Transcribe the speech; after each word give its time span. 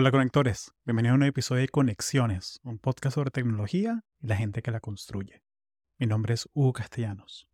Hola 0.00 0.12
conectores, 0.12 0.72
bienvenidos 0.84 1.10
a 1.10 1.14
un 1.14 1.18
nuevo 1.18 1.30
episodio 1.30 1.62
de 1.62 1.68
Conexiones, 1.68 2.60
un 2.62 2.78
podcast 2.78 3.16
sobre 3.16 3.32
tecnología 3.32 4.04
y 4.20 4.28
la 4.28 4.36
gente 4.36 4.62
que 4.62 4.70
la 4.70 4.78
construye. 4.78 5.42
Mi 5.98 6.06
nombre 6.06 6.34
es 6.34 6.48
Hugo 6.54 6.72
Castellanos. 6.72 7.48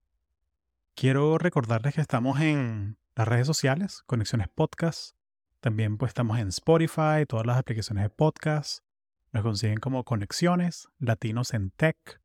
Quiero 0.95 1.39
recordarles 1.39 1.95
que 1.95 2.03
estamos 2.03 2.39
en 2.41 2.99
las 3.17 3.27
redes 3.27 3.47
sociales, 3.47 4.03
Conexiones 4.05 4.49
Podcast. 4.55 5.17
También 5.61 5.97
pues 5.97 6.11
estamos 6.11 6.39
en 6.39 6.49
Spotify, 6.49 7.25
todas 7.27 7.47
las 7.47 7.57
aplicaciones 7.57 8.05
de 8.05 8.11
podcast. 8.11 8.85
Nos 9.33 9.43
consiguen 9.43 9.79
como 9.79 10.05
Conexiones, 10.05 10.89
Latinos 10.99 11.55
en 11.55 11.71
Tech, 11.71 12.21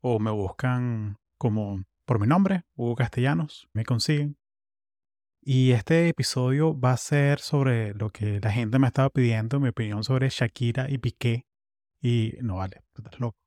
o 0.00 0.18
me 0.18 0.32
buscan 0.32 1.20
como 1.38 1.84
por 2.06 2.18
mi 2.18 2.26
nombre, 2.26 2.64
Hugo 2.74 2.96
Castellanos, 2.96 3.68
me 3.72 3.84
consiguen. 3.84 4.36
Y 5.42 5.72
este 5.72 6.08
episodio 6.08 6.78
va 6.78 6.92
a 6.92 6.96
ser 6.98 7.40
sobre 7.40 7.94
lo 7.94 8.10
que 8.10 8.40
la 8.40 8.52
gente 8.52 8.78
me 8.78 8.86
estaba 8.86 9.08
pidiendo, 9.08 9.58
mi 9.58 9.70
opinión 9.70 10.04
sobre 10.04 10.28
Shakira 10.28 10.90
y 10.90 10.98
Piqué. 10.98 11.46
Y 12.02 12.34
no 12.42 12.56
vale, 12.56 12.82
estás 12.94 13.18
loco. 13.18 13.38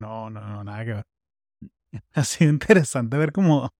No, 0.00 0.30
no, 0.30 0.40
no, 0.40 0.64
nada 0.64 0.84
que 0.84 0.94
ver. 0.94 1.06
Ha 2.12 2.24
sido 2.24 2.50
interesante 2.50 3.16
ver 3.16 3.32
cómo 3.32 3.70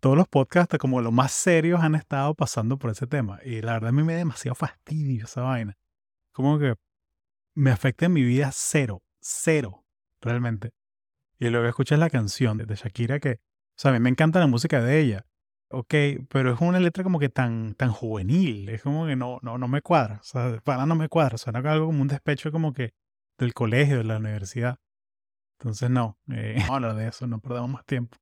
todos 0.00 0.16
los 0.16 0.26
podcasts, 0.26 0.78
como 0.78 1.02
los 1.02 1.12
más 1.12 1.32
serios, 1.32 1.82
han 1.82 1.94
estado 1.94 2.34
pasando 2.34 2.78
por 2.78 2.90
ese 2.90 3.06
tema. 3.06 3.38
Y 3.44 3.60
la 3.60 3.74
verdad 3.74 3.90
a 3.90 3.92
mí 3.92 4.02
me 4.02 4.14
da 4.14 4.20
demasiado 4.20 4.54
fastidio 4.54 5.26
esa 5.26 5.42
vaina. 5.42 5.76
Como 6.32 6.58
que 6.58 6.74
me 7.54 7.70
afecta 7.70 8.06
en 8.06 8.14
mi 8.14 8.22
vida 8.22 8.50
cero, 8.52 9.02
cero, 9.20 9.84
realmente. 10.22 10.72
Y 11.38 11.50
luego 11.50 11.66
escuchas 11.66 11.98
la 11.98 12.08
canción 12.08 12.56
de 12.56 12.74
Shakira 12.74 13.20
que, 13.20 13.32
o 13.32 13.76
sea, 13.76 13.90
a 13.90 13.94
mí 13.94 14.00
me 14.00 14.08
encanta 14.08 14.40
la 14.40 14.46
música 14.46 14.82
de 14.82 15.00
ella 15.00 15.26
ok, 15.70 15.94
pero 16.28 16.52
es 16.52 16.60
una 16.60 16.80
letra 16.80 17.04
como 17.04 17.18
que 17.18 17.28
tan, 17.28 17.74
tan 17.74 17.90
juvenil, 17.90 18.68
es 18.68 18.82
como 18.82 19.06
que 19.06 19.16
no, 19.16 19.38
no, 19.42 19.56
no 19.56 19.68
me 19.68 19.82
cuadra, 19.82 20.18
o 20.20 20.24
sea, 20.24 20.60
para 20.64 20.84
no 20.86 20.96
me 20.96 21.08
cuadra, 21.08 21.38
suena 21.38 21.60
algo 21.60 21.86
como 21.86 22.02
un 22.02 22.08
despecho 22.08 22.52
como 22.52 22.72
que 22.72 22.92
del 23.38 23.54
colegio, 23.54 23.98
de 23.98 24.04
la 24.04 24.18
universidad. 24.18 24.78
Entonces 25.58 25.90
no, 25.90 26.18
eh, 26.32 26.56
no 26.68 26.74
hablar 26.74 26.96
de 26.96 27.08
eso, 27.08 27.26
no 27.26 27.40
perdamos 27.40 27.70
más 27.70 27.84
tiempo. 27.84 28.18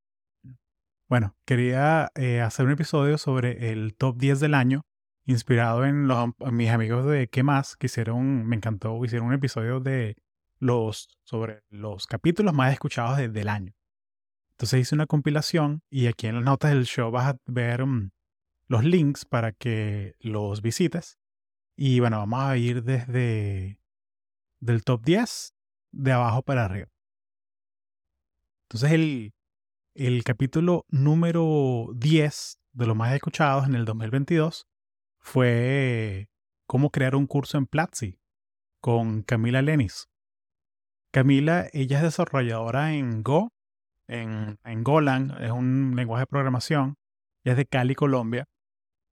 Bueno, 1.09 1.35
quería 1.47 2.11
eh, 2.15 2.43
hacer 2.43 2.67
un 2.67 2.73
episodio 2.73 3.17
sobre 3.17 3.73
el 3.73 3.95
top 3.97 4.19
10 4.19 4.41
del 4.41 4.55
año, 4.55 4.83
inspirado 5.25 5.87
en, 5.87 6.07
los, 6.07 6.31
mis 6.53 6.71
amigos 6.71 7.07
de 7.07 7.29
¿Qué 7.29 7.43
más? 7.43 7.77
que 7.77 7.87
hicieron, 7.87 8.47
me 8.47 8.57
encantó, 8.57 9.03
hicieron 9.05 9.29
un 9.29 9.35
episodio 9.35 9.81
de 9.81 10.17
los, 10.59 11.19
sobre 11.25 11.63
los 11.71 12.07
capítulos 12.07 12.53
más 12.53 12.73
escuchados 12.73 13.17
del 13.17 13.49
año. 13.49 13.73
Entonces 14.59 14.81
hice 14.81 14.97
una 14.97 15.07
compilación 15.07 15.85
y 15.89 16.09
aquí 16.09 16.27
en 16.27 16.35
las 16.35 16.45
notas 16.45 16.73
del 16.73 16.85
show 16.85 17.13
vas 17.13 17.33
a 17.33 17.39
ver 17.47 17.87
mm, 17.87 18.11
los 18.67 18.83
links 18.83 19.25
para 19.25 19.53
que 19.53 20.17
los 20.19 20.63
visites. 20.63 21.17
Y 21.77 22.01
bueno, 22.01 22.19
vamos 22.19 22.41
a 22.41 22.57
ir 22.57 22.83
desde 22.83 23.79
del 24.59 24.83
top 24.83 25.05
10 25.05 25.55
de 25.93 26.11
abajo 26.11 26.43
para 26.43 26.65
arriba. 26.65 26.89
Entonces 28.65 28.91
el, 28.91 29.33
el 29.95 30.25
capítulo 30.25 30.87
número 30.89 31.91
10 31.95 32.59
de 32.73 32.87
los 32.87 32.97
más 32.97 33.15
escuchados 33.15 33.65
en 33.69 33.77
el 33.77 33.85
2022 33.85 34.67
fue 35.21 36.31
cómo 36.67 36.91
crear 36.91 37.15
un 37.15 37.29
curso 37.29 37.59
en 37.59 37.67
Platzi 37.67 38.19
con 38.81 39.23
Camila 39.23 39.63
Lenis. 39.63 40.09
Camila, 41.13 41.69
ella 41.73 41.99
es 41.99 42.03
desarrolladora 42.03 42.95
en 42.95 43.23
Go 43.23 43.53
en, 44.09 44.59
en 44.65 44.83
Golang, 44.83 45.33
es 45.41 45.51
un 45.51 45.95
lenguaje 45.95 46.23
de 46.23 46.27
programación, 46.27 46.97
es 47.45 47.57
de 47.57 47.67
Cali, 47.67 47.95
Colombia, 47.95 48.47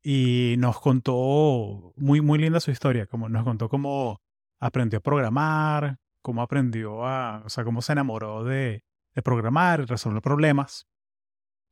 y 0.03 0.57
nos 0.59 0.81
contó 0.81 1.93
muy, 1.97 2.21
muy 2.21 2.39
linda 2.39 2.61
su 2.61 2.71
historia, 2.71 3.07
como 3.07 3.29
nos 3.29 3.45
contó 3.45 3.69
cómo 3.69 4.21
aprendió 4.61 4.99
a 4.99 5.03
programar, 5.03 5.97
cómo 6.23 6.43
aprendió 6.43 7.05
a, 7.07 7.43
o 7.45 7.49
sea, 7.49 7.65
cómo 7.65 7.83
se 7.83 7.93
enamoró 7.93 8.45
de, 8.45 8.83
de 9.15 9.23
programar 9.23 9.81
y 9.81 9.85
resolver 9.85 10.23
problemas 10.23 10.87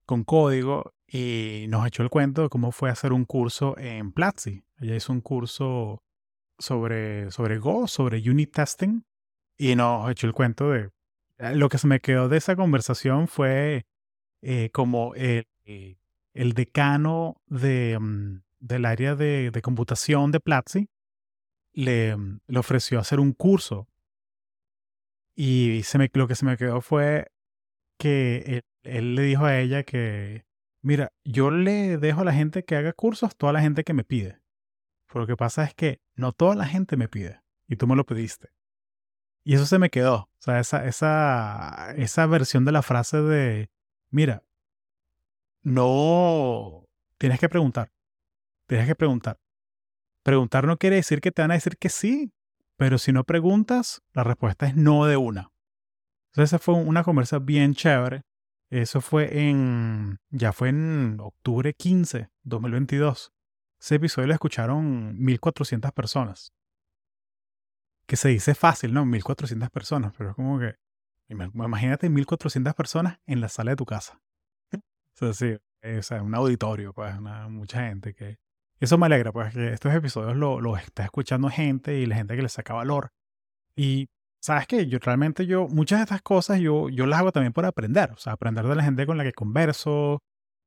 con 0.06 0.24
código 0.24 0.94
y 1.06 1.66
nos 1.68 1.86
echó 1.86 2.02
el 2.02 2.10
cuento 2.10 2.42
de 2.42 2.48
cómo 2.48 2.72
fue 2.72 2.88
a 2.88 2.92
hacer 2.92 3.12
un 3.12 3.24
curso 3.24 3.76
en 3.78 4.12
Platzi. 4.12 4.64
Ella 4.78 4.96
hizo 4.96 5.12
un 5.12 5.20
curso 5.20 6.02
sobre, 6.58 7.30
sobre 7.30 7.58
Go, 7.58 7.86
sobre 7.86 8.18
unit 8.18 8.52
testing 8.52 9.02
y 9.56 9.76
nos 9.76 10.10
echó 10.10 10.26
el 10.26 10.32
cuento 10.32 10.70
de 10.70 10.90
lo 11.38 11.68
que 11.68 11.78
se 11.78 11.86
me 11.86 12.00
quedó 12.00 12.28
de 12.28 12.36
esa 12.36 12.56
conversación 12.56 13.28
fue 13.28 13.86
eh, 14.42 14.70
como 14.72 15.14
el, 15.14 15.46
eh, 15.64 15.96
decano 16.32 17.40
de, 17.46 17.98
mm, 17.98 18.42
del 18.60 18.84
área 18.84 19.14
de, 19.14 19.60
computación 19.62 20.30
de 20.30 20.40
Platzi 20.40 20.88
le, 21.72 22.16
mm, 22.16 22.40
le, 22.46 22.58
ofreció 22.58 22.98
hacer 22.98 23.20
un 23.20 23.32
curso. 23.32 23.88
Y 25.36 25.82
se 25.84 25.98
me, 25.98 26.10
lo 26.14 26.28
que 26.28 26.36
se 26.36 26.44
me 26.44 26.56
quedó 26.56 26.80
fue 26.80 27.32
que 27.98 28.44
él, 28.46 28.62
él, 28.82 29.14
le 29.16 29.22
dijo 29.22 29.44
a 29.44 29.58
ella 29.58 29.82
que, 29.82 30.44
mira, 30.82 31.12
yo 31.24 31.50
le 31.50 31.98
dejo 31.98 32.20
a 32.20 32.24
la 32.24 32.32
gente 32.32 32.64
que 32.64 32.76
haga 32.76 32.92
cursos, 32.92 33.36
toda 33.36 33.52
la 33.52 33.60
gente 33.60 33.82
que 33.82 33.94
me 33.94 34.04
pide. 34.04 34.40
Pero 35.08 35.20
lo 35.20 35.26
que 35.26 35.36
pasa 35.36 35.64
es 35.64 35.74
que 35.74 36.00
no 36.14 36.32
toda 36.32 36.54
la 36.54 36.66
gente 36.66 36.96
me 36.96 37.08
pide. 37.08 37.40
Y 37.66 37.76
tú 37.76 37.86
me 37.86 37.96
lo 37.96 38.04
pediste. 38.04 38.53
Y 39.44 39.54
eso 39.54 39.66
se 39.66 39.78
me 39.78 39.90
quedó. 39.90 40.14
O 40.14 40.38
sea, 40.38 40.58
esa, 40.58 40.86
esa, 40.86 41.94
esa 41.96 42.26
versión 42.26 42.64
de 42.64 42.72
la 42.72 42.82
frase 42.82 43.20
de, 43.20 43.70
mira, 44.10 44.42
no, 45.62 46.86
tienes 47.18 47.38
que 47.38 47.50
preguntar. 47.50 47.92
Tienes 48.66 48.86
que 48.86 48.94
preguntar. 48.94 49.38
Preguntar 50.22 50.66
no 50.66 50.78
quiere 50.78 50.96
decir 50.96 51.20
que 51.20 51.30
te 51.30 51.42
van 51.42 51.50
a 51.50 51.54
decir 51.54 51.76
que 51.76 51.90
sí, 51.90 52.32
pero 52.76 52.96
si 52.96 53.12
no 53.12 53.24
preguntas, 53.24 54.02
la 54.14 54.24
respuesta 54.24 54.66
es 54.66 54.76
no 54.76 55.04
de 55.04 55.18
una. 55.18 55.52
Entonces 56.30 56.50
esa 56.50 56.58
fue 56.58 56.74
una 56.74 57.04
conversa 57.04 57.38
bien 57.38 57.74
chévere. 57.74 58.22
Eso 58.70 59.02
fue 59.02 59.48
en, 59.48 60.18
ya 60.30 60.52
fue 60.54 60.70
en 60.70 61.18
octubre 61.20 61.74
15, 61.74 62.30
2022. 62.44 63.32
Ese 63.78 63.94
episodio 63.96 64.28
lo 64.28 64.34
escucharon 64.34 65.18
1400 65.22 65.92
personas 65.92 66.53
que 68.06 68.16
se 68.16 68.28
dice 68.28 68.54
fácil, 68.54 68.92
¿no? 68.92 69.04
1400 69.06 69.70
personas, 69.70 70.12
pero 70.16 70.30
es 70.30 70.36
como 70.36 70.58
que, 70.58 70.76
imagínate 71.28 72.08
1400 72.10 72.74
personas 72.74 73.18
en 73.26 73.40
la 73.40 73.48
sala 73.48 73.72
de 73.72 73.76
tu 73.76 73.86
casa. 73.86 74.20
o 74.72 74.82
sea, 75.14 75.32
sí, 75.32 75.56
o 75.82 76.02
sea, 76.02 76.22
un 76.22 76.34
auditorio, 76.34 76.92
pues, 76.92 77.14
mucha 77.48 77.88
gente 77.88 78.14
que... 78.14 78.38
Eso 78.80 78.98
me 78.98 79.06
alegra, 79.06 79.32
pues, 79.32 79.54
que 79.54 79.72
estos 79.72 79.94
episodios 79.94 80.36
los 80.36 80.60
lo 80.60 80.76
está 80.76 81.04
escuchando 81.04 81.48
gente 81.48 81.98
y 81.98 82.06
la 82.06 82.16
gente 82.16 82.36
que 82.36 82.42
les 82.42 82.52
saca 82.52 82.74
valor. 82.74 83.12
Y, 83.76 84.08
¿sabes 84.42 84.66
qué? 84.66 84.86
Yo 84.86 84.98
realmente, 84.98 85.46
yo, 85.46 85.68
muchas 85.68 86.00
de 86.00 86.02
estas 86.04 86.22
cosas 86.22 86.60
yo, 86.60 86.88
yo 86.90 87.06
las 87.06 87.20
hago 87.20 87.32
también 87.32 87.52
por 87.52 87.64
aprender, 87.64 88.10
o 88.12 88.16
sea, 88.18 88.34
aprender 88.34 88.66
de 88.66 88.74
la 88.74 88.82
gente 88.82 89.06
con 89.06 89.16
la 89.16 89.24
que 89.24 89.32
converso. 89.32 90.22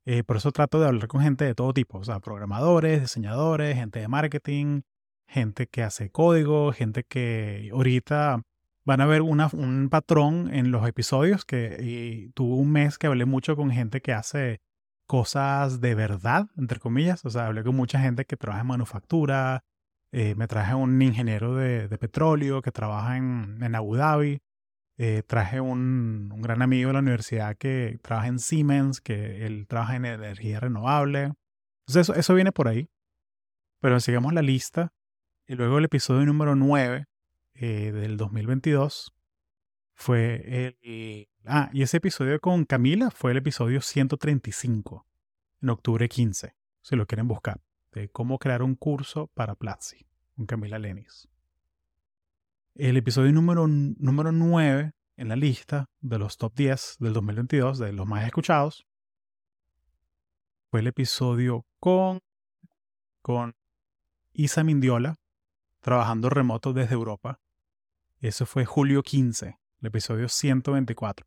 Eh, 0.05 0.23
por 0.23 0.37
eso 0.37 0.51
trato 0.51 0.79
de 0.79 0.87
hablar 0.87 1.07
con 1.09 1.21
gente 1.21 1.43
de 1.45 1.53
todo 1.53 1.73
tipo, 1.73 1.97
o 1.99 2.03
sea, 2.03 2.19
programadores, 2.21 3.01
diseñadores, 3.01 3.75
gente 3.75 3.99
de 3.99 4.07
marketing, 4.07 4.81
gente 5.27 5.67
que 5.67 5.83
hace 5.83 6.09
código, 6.09 6.71
gente 6.71 7.03
que 7.03 7.69
ahorita 7.73 8.41
van 8.85 9.01
a 9.01 9.05
ver 9.05 9.21
un 9.21 9.89
patrón 9.91 10.53
en 10.53 10.71
los 10.71 10.87
episodios 10.87 11.43
que 11.43 12.31
tuve 12.33 12.55
un 12.55 12.71
mes 12.71 12.97
que 12.97 13.07
hablé 13.07 13.25
mucho 13.25 13.55
con 13.57 13.69
gente 13.69 14.01
que 14.01 14.13
hace 14.13 14.61
cosas 15.07 15.81
de 15.81 15.95
verdad, 15.95 16.47
entre 16.57 16.79
comillas. 16.79 17.25
O 17.25 17.29
sea, 17.29 17.47
hablé 17.47 17.63
con 17.63 17.75
mucha 17.75 17.99
gente 17.99 18.25
que 18.25 18.37
trabaja 18.37 18.61
en 18.61 18.67
manufactura. 18.67 19.63
Eh, 20.11 20.35
me 20.35 20.47
traje 20.47 20.75
un 20.75 21.01
ingeniero 21.01 21.55
de, 21.55 21.89
petróleo 21.97 22.61
que 22.61 22.71
trabaja 22.71 23.17
en, 23.17 23.57
en 23.61 23.75
Abu 23.75 23.95
Dhabi. 23.95 24.41
Eh, 24.99 25.23
traje 25.27 25.61
un, 25.61 26.31
un, 26.33 26.41
gran 26.41 26.61
amigo 26.61 26.87
de 26.87 26.93
la 26.93 26.99
universidad 26.99 27.55
que 27.55 27.99
trabaja 28.01 28.27
en 28.27 28.39
Siemens, 28.39 28.99
que 28.99 29.45
él 29.45 29.67
trabaja 29.67 29.95
en 29.95 30.05
energía 30.05 30.59
renovable. 30.59 31.33
Entonces 31.87 32.09
eso, 32.09 32.15
eso 32.15 32.33
viene 32.35 32.51
por 32.51 32.67
ahí. 32.67 32.89
Pero 33.79 33.99
sigamos 33.99 34.33
la 34.33 34.41
lista. 34.41 34.93
Y 35.49 35.55
luego 35.55 35.77
el 35.77 35.85
episodio 35.85 36.25
número 36.25 36.57
9 36.57 37.05
eh, 37.53 37.91
del 37.93 38.17
2022 38.17 39.15
fue 39.93 40.43
el... 40.45 41.29
Ah, 41.45 41.69
y 41.71 41.83
ese 41.83 41.97
episodio 41.97 42.37
con 42.41 42.65
Camila 42.65 43.11
fue 43.11 43.31
el 43.31 43.37
episodio 43.37 43.79
135, 43.79 45.07
en 45.61 45.69
octubre 45.69 46.09
15, 46.09 46.53
si 46.81 46.95
lo 46.97 47.05
quieren 47.05 47.29
buscar, 47.29 47.61
de 47.93 48.09
cómo 48.09 48.39
crear 48.39 48.61
un 48.61 48.75
curso 48.75 49.27
para 49.27 49.55
Platzi, 49.55 50.05
con 50.35 50.47
Camila 50.47 50.79
Lenis. 50.79 51.29
El 52.75 52.97
episodio 52.97 53.31
número, 53.31 53.67
número 53.67 54.33
9 54.33 54.91
en 55.15 55.29
la 55.29 55.37
lista 55.37 55.89
de 56.01 56.19
los 56.19 56.35
top 56.35 56.53
10 56.55 56.97
del 56.99 57.13
2022, 57.13 57.79
de 57.79 57.93
los 57.93 58.05
más 58.05 58.25
escuchados, 58.25 58.85
fue 60.69 60.81
el 60.81 60.87
episodio 60.87 61.65
con, 61.79 62.19
con 63.21 63.55
Isa 64.33 64.65
Mindiola, 64.65 65.17
trabajando 65.87 66.29
remoto 66.29 66.73
desde 66.73 66.95
Europa. 66.95 67.39
Eso 68.19 68.45
fue 68.45 68.65
julio 68.65 69.03
15, 69.03 69.57
el 69.79 69.87
episodio 69.87 70.27
124. 70.27 71.25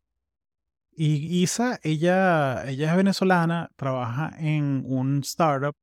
Y 0.91 1.41
Isa, 1.41 1.79
ella, 1.81 2.69
ella 2.69 2.91
es 2.91 2.95
venezolana, 2.95 3.71
trabaja 3.75 4.31
en 4.37 4.83
un 4.85 5.21
startup, 5.21 5.75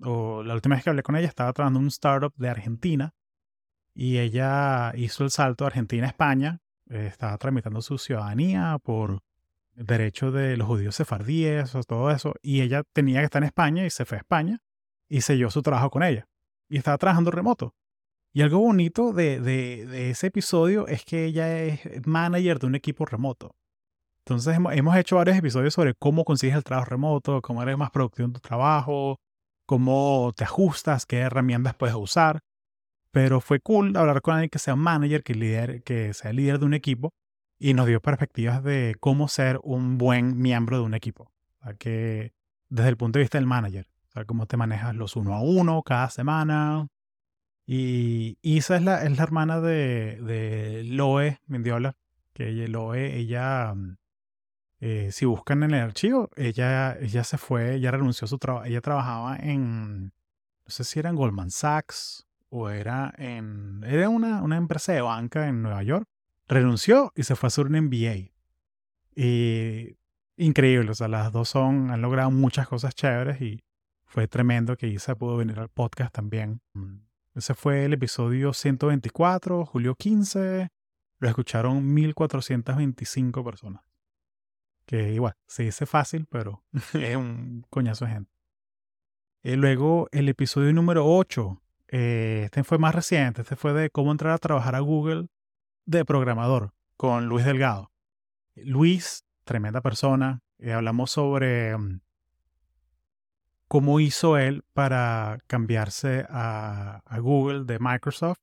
o 0.00 0.42
la 0.42 0.54
última 0.54 0.74
vez 0.74 0.82
que 0.82 0.90
hablé 0.90 1.04
con 1.04 1.14
ella 1.14 1.28
estaba 1.28 1.52
trabajando 1.52 1.78
en 1.78 1.84
un 1.84 1.90
startup 1.90 2.34
de 2.34 2.48
Argentina, 2.48 3.14
y 3.94 4.18
ella 4.18 4.92
hizo 4.96 5.22
el 5.22 5.30
salto 5.30 5.62
de 5.62 5.68
Argentina 5.68 6.06
a 6.06 6.08
España. 6.08 6.60
eh, 6.90 7.06
estaba 7.06 7.38
tramitando 7.38 7.80
su 7.82 7.98
ciudadanía 7.98 8.78
por 8.82 9.20
derecho 9.76 10.32
de 10.32 10.56
los 10.56 10.66
judíos 10.66 10.96
sefardíes 10.96 11.72
o 11.76 11.84
todo 11.84 12.10
eso. 12.10 12.34
Y 12.42 12.62
ella 12.62 12.82
tenía 12.92 13.20
que 13.20 13.26
estar 13.26 13.44
en 13.44 13.46
España 13.46 13.86
y 13.86 13.90
se 13.90 14.04
fue 14.04 14.18
a 14.18 14.22
España 14.22 14.58
y 15.08 15.20
selló 15.20 15.50
su 15.50 15.62
trabajo 15.62 15.88
con 15.90 16.02
ella. 16.02 16.26
Y 16.68 16.78
estaba 16.78 16.98
trabajando 16.98 17.30
remoto. 17.30 17.76
Y 18.36 18.42
algo 18.42 18.58
bonito 18.58 19.12
de, 19.12 19.40
de- 19.40 20.10
ese 20.10 20.26
episodio 20.26 20.88
es 20.88 21.04
que 21.04 21.24
ella 21.24 21.56
es 21.62 22.04
manager 22.04 22.58
de 22.58 22.66
un 22.66 22.74
equipo 22.74 23.06
remoto. 23.06 23.54
Entonces 24.26 24.56
hemos, 24.56 24.96
hecho 24.96 25.16
varios 25.16 25.36
episodios 25.36 25.74
sobre 25.74 25.94
cómo 25.94 26.24
consigues 26.24 26.56
el 26.56 26.64
trabajo 26.64 26.90
remoto, 26.90 27.40
cómo 27.42 27.62
eres 27.62 27.78
más 27.78 27.90
productivo 27.92 28.26
en 28.26 28.32
tu 28.32 28.40
trabajo, 28.40 29.18
cómo 29.66 30.32
te 30.36 30.42
ajustas, 30.44 31.06
qué 31.06 31.18
herramientas 31.18 31.76
puedes 31.76 31.94
usar. 31.94 32.40
Pero 33.12 33.40
fue 33.40 33.60
cool 33.60 33.96
hablar 33.96 34.20
con 34.20 34.34
alguien 34.34 34.50
que 34.50 34.58
sea 34.58 34.74
un 34.74 34.80
manager, 34.80 35.22
que, 35.22 35.34
lider, 35.34 35.84
que 35.84 36.12
sea 36.12 36.32
líder 36.32 36.58
de 36.58 36.66
un 36.66 36.74
equipo 36.74 37.10
y 37.60 37.74
nos 37.74 37.86
dio 37.86 38.00
perspectivas 38.00 38.64
de 38.64 38.96
cómo 38.98 39.28
ser 39.28 39.60
un 39.62 39.96
buen 39.96 40.38
miembro 40.38 40.78
de 40.78 40.82
un 40.82 40.94
equipo. 40.94 41.30
O 41.62 41.70
que 41.78 42.32
desde 42.68 42.88
el 42.88 42.96
punto 42.96 43.18
de 43.20 43.24
vista 43.24 43.38
del 43.38 43.46
manager, 43.46 43.86
o 44.08 44.10
sea, 44.10 44.24
cómo 44.24 44.46
te 44.46 44.56
manejas 44.56 44.96
los 44.96 45.14
uno 45.14 45.34
a 45.34 45.40
uno 45.40 45.82
cada 45.84 46.10
semana. 46.10 46.88
Y 47.66 48.38
Isa 48.42 48.76
es 48.76 48.82
la, 48.82 49.04
es 49.04 49.16
la 49.16 49.22
hermana 49.22 49.60
de, 49.60 50.20
de 50.20 50.84
Loe 50.84 51.40
Mendiola, 51.46 51.96
que 52.32 52.48
ella, 52.48 52.68
Loe, 52.68 53.16
ella, 53.16 53.72
mm, 53.74 53.96
eh, 54.80 55.08
si 55.12 55.24
buscan 55.24 55.62
en 55.62 55.72
el 55.72 55.80
archivo, 55.80 56.30
ella, 56.36 56.96
ella 57.00 57.24
se 57.24 57.38
fue, 57.38 57.74
ella 57.76 57.90
renunció 57.90 58.26
a 58.26 58.28
su 58.28 58.38
trabajo, 58.38 58.66
ella 58.66 58.82
trabajaba 58.82 59.36
en, 59.36 60.04
no 60.06 60.68
sé 60.68 60.84
si 60.84 60.98
era 60.98 61.08
en 61.08 61.16
Goldman 61.16 61.50
Sachs 61.50 62.26
o 62.50 62.68
era 62.68 63.14
en, 63.16 63.82
era 63.86 64.08
una, 64.10 64.42
una 64.42 64.56
empresa 64.56 64.92
de 64.92 65.00
banca 65.00 65.48
en 65.48 65.62
Nueva 65.62 65.82
York, 65.82 66.06
renunció 66.46 67.12
y 67.16 67.22
se 67.22 67.34
fue 67.34 67.46
a 67.46 67.48
hacer 67.48 67.66
un 67.66 67.80
MBA. 67.80 68.30
Y 69.16 69.96
increíble, 70.36 70.90
o 70.90 70.94
sea, 70.94 71.08
las 71.08 71.32
dos 71.32 71.48
son, 71.48 71.90
han 71.90 72.02
logrado 72.02 72.30
muchas 72.30 72.68
cosas 72.68 72.94
chéveres 72.94 73.40
y 73.40 73.64
fue 74.04 74.28
tremendo 74.28 74.76
que 74.76 74.88
Isa 74.88 75.14
pudo 75.14 75.36
venir 75.36 75.58
al 75.58 75.68
podcast 75.68 76.12
también. 76.14 76.60
Ese 77.34 77.54
fue 77.54 77.84
el 77.84 77.92
episodio 77.92 78.52
124, 78.52 79.66
julio 79.66 79.96
15. 79.96 80.68
Lo 81.18 81.28
escucharon 81.28 81.92
1425 81.92 83.44
personas. 83.44 83.82
Que 84.86 85.12
igual, 85.12 85.34
se 85.46 85.64
dice 85.64 85.84
fácil, 85.86 86.26
pero 86.30 86.62
es 86.94 87.16
un 87.16 87.66
coñazo 87.70 88.04
de 88.04 88.12
gente. 88.12 88.32
Y 89.42 89.56
luego 89.56 90.08
el 90.12 90.28
episodio 90.28 90.72
número 90.72 91.06
8. 91.06 91.60
eh, 91.88 92.42
este 92.44 92.62
fue 92.62 92.78
más 92.78 92.94
reciente. 92.94 93.42
Este 93.42 93.56
fue 93.56 93.72
de 93.72 93.90
cómo 93.90 94.12
entrar 94.12 94.32
a 94.32 94.38
trabajar 94.38 94.76
a 94.76 94.80
Google 94.80 95.26
de 95.86 96.04
programador 96.04 96.72
con 96.96 97.26
Luis 97.26 97.44
Delgado. 97.44 97.90
Luis, 98.54 99.24
tremenda 99.44 99.80
persona. 99.80 100.40
eh, 100.58 100.72
hablamos 100.72 101.10
sobre 101.10 101.76
mm, 101.76 102.00
cómo 103.74 103.98
hizo 103.98 104.38
él 104.38 104.62
para 104.72 105.40
cambiarse 105.48 106.26
a, 106.30 107.02
a 107.06 107.18
Google 107.18 107.64
de 107.64 107.80
Microsoft 107.80 108.38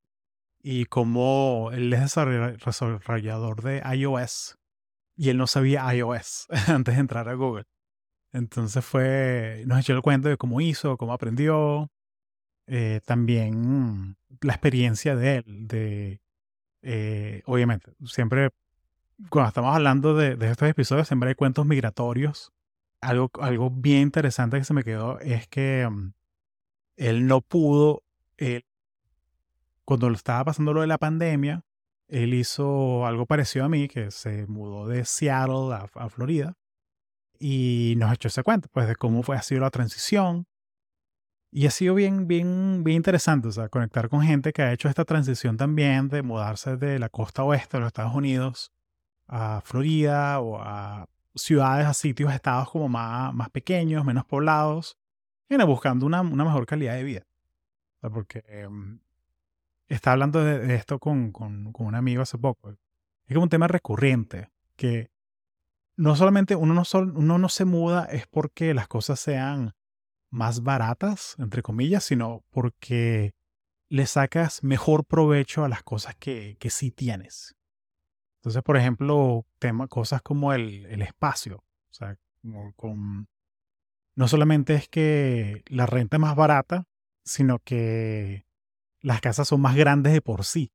y 0.62 0.84
cómo 0.88 1.70
él 1.72 1.94
es 1.94 2.02
desarrolla- 2.02 2.58
desarrollador 2.58 3.62
de 3.62 3.82
iOS 3.96 4.58
y 5.16 5.30
él 5.30 5.38
no 5.38 5.48
sabía 5.48 5.96
iOS 5.96 6.48
antes 6.68 6.96
de 6.96 7.00
entrar 7.00 7.30
a 7.30 7.36
Google. 7.36 7.64
Entonces 8.34 8.84
fue, 8.84 9.64
nos 9.68 9.80
echó 9.80 9.94
el 9.94 10.02
cuento 10.02 10.28
de 10.28 10.36
cómo 10.36 10.60
hizo, 10.60 10.98
cómo 10.98 11.14
aprendió, 11.14 11.90
eh, 12.68 13.00
también 13.06 14.18
la 14.42 14.52
experiencia 14.52 15.16
de 15.16 15.38
él, 15.38 15.68
de, 15.70 16.22
eh, 16.82 17.42
obviamente, 17.46 17.94
siempre 18.04 18.50
cuando 19.30 19.48
estamos 19.48 19.74
hablando 19.74 20.14
de, 20.14 20.36
de 20.36 20.52
estos 20.52 20.68
episodios, 20.68 21.08
siempre 21.08 21.30
hay 21.30 21.36
cuentos 21.36 21.66
migratorios. 21.66 22.52
Algo, 23.02 23.32
algo 23.40 23.72
bien 23.72 24.04
interesante 24.04 24.58
que 24.58 24.64
se 24.64 24.74
me 24.74 24.84
quedó 24.84 25.20
es 25.20 25.48
que 25.48 25.88
mm, 25.90 26.14
él 26.98 27.28
no 27.28 27.42
pudo, 27.42 28.04
él, 28.38 28.66
cuando 29.86 30.10
lo 30.10 30.16
estaba 30.16 30.46
pasando 30.46 30.74
lo 30.74 30.82
de 30.82 30.88
la 30.88 31.00
pandemia, 31.00 31.64
él 32.08 32.34
hizo 32.34 33.06
algo 33.06 33.26
parecido 33.26 33.66
a 33.66 33.70
mí, 33.70 33.88
que 33.88 34.12
se 34.12 34.46
mudó 34.48 34.88
de 34.88 35.06
Seattle 35.06 35.74
a, 35.74 35.90
a 35.96 36.10
Florida 36.10 36.56
y 37.42 37.96
nos 37.98 38.14
echó 38.14 38.28
ese 38.28 38.44
cuento, 38.44 38.70
pues 38.72 38.88
de 38.88 38.96
cómo 38.96 39.24
fue, 39.24 39.36
ha 39.36 39.42
sido 39.42 39.62
la 39.62 39.72
transición. 39.72 40.46
Y 41.54 41.66
ha 41.66 41.72
sido 41.72 41.96
bien, 41.96 42.28
bien, 42.28 42.84
bien 42.84 42.98
interesante, 42.98 43.48
o 43.50 43.52
sea, 43.52 43.68
conectar 43.68 44.08
con 44.10 44.22
gente 44.22 44.54
que 44.54 44.62
ha 44.62 44.72
hecho 44.72 44.88
esta 44.88 45.04
transición 45.06 45.58
también 45.58 46.08
de 46.08 46.22
mudarse 46.22 46.78
de 46.78 47.00
la 47.00 47.10
costa 47.10 47.44
oeste 47.44 47.78
de 47.78 47.82
los 47.82 47.88
Estados 47.88 48.16
Unidos 48.16 48.72
a 49.28 49.62
Florida 49.66 50.40
o 50.40 50.60
a 50.62 51.08
ciudades, 51.36 51.86
a 51.88 51.94
sitios, 51.94 52.34
estados 52.34 52.70
como 52.70 52.90
más, 52.90 53.34
más 53.34 53.50
pequeños, 53.50 54.06
menos 54.06 54.26
poblados, 54.26 54.98
bueno, 55.50 55.68
buscando 55.68 56.06
una, 56.06 56.22
una 56.22 56.46
mejor 56.46 56.66
calidad 56.66 56.96
de 56.96 57.04
vida. 57.04 57.28
Porque 58.02 58.44
em, 58.48 59.00
estaba 59.88 60.14
hablando 60.14 60.44
de, 60.44 60.60
de 60.60 60.76
esto 60.76 61.00
con, 61.00 61.32
con, 61.32 61.72
con 61.72 61.88
un 61.88 61.96
amigo 61.96 62.22
hace 62.22 62.38
poco. 62.38 62.72
Es 62.72 63.34
como 63.34 63.44
un 63.44 63.50
tema 63.50 63.68
recurrente, 63.68 64.50
que 64.76 65.12
no 65.98 66.16
solamente 66.16 66.56
uno 66.56 66.74
no, 66.74 66.86
sol- 66.86 67.14
uno 67.16 67.38
no 67.38 67.50
se 67.50 67.66
muda 67.66 68.06
es 68.06 68.26
porque 68.28 68.74
las 68.74 68.88
cosas 68.88 69.20
sean 69.20 69.74
más 70.30 70.64
baratas, 70.64 71.36
entre 71.38 71.62
comillas, 71.62 72.04
sino 72.06 72.44
porque 72.50 73.34
le 73.90 74.06
sacas 74.06 74.64
mejor 74.64 75.06
provecho 75.06 75.66
a 75.66 75.70
las 75.70 75.84
cosas 75.84 76.16
que, 76.16 76.56
que 76.60 76.70
sí 76.70 76.92
tienes. 76.92 77.56
Entonces, 78.42 78.64
por 78.64 78.76
ejemplo, 78.76 79.46
tema, 79.60 79.88
cosas 79.88 80.24
como 80.24 80.52
el, 80.52 80.88
el 80.88 81.04
espacio. 81.04 81.58
O 81.58 81.94
sea, 81.94 82.18
como 82.42 82.74
con, 82.74 83.28
no 84.16 84.28
solamente 84.28 84.74
es 84.74 84.90
que 84.90 85.64
la 85.68 85.86
renta 85.86 86.18
es 86.18 86.22
más 86.22 86.36
barata, 86.36 86.88
sino 87.24 87.60
que 87.60 88.48
las 89.00 89.22
casas 89.22 89.48
son 89.48 89.62
más 89.62 89.76
grandes 89.76 90.14
de 90.14 90.22
por 90.22 90.44
sí. 90.44 90.72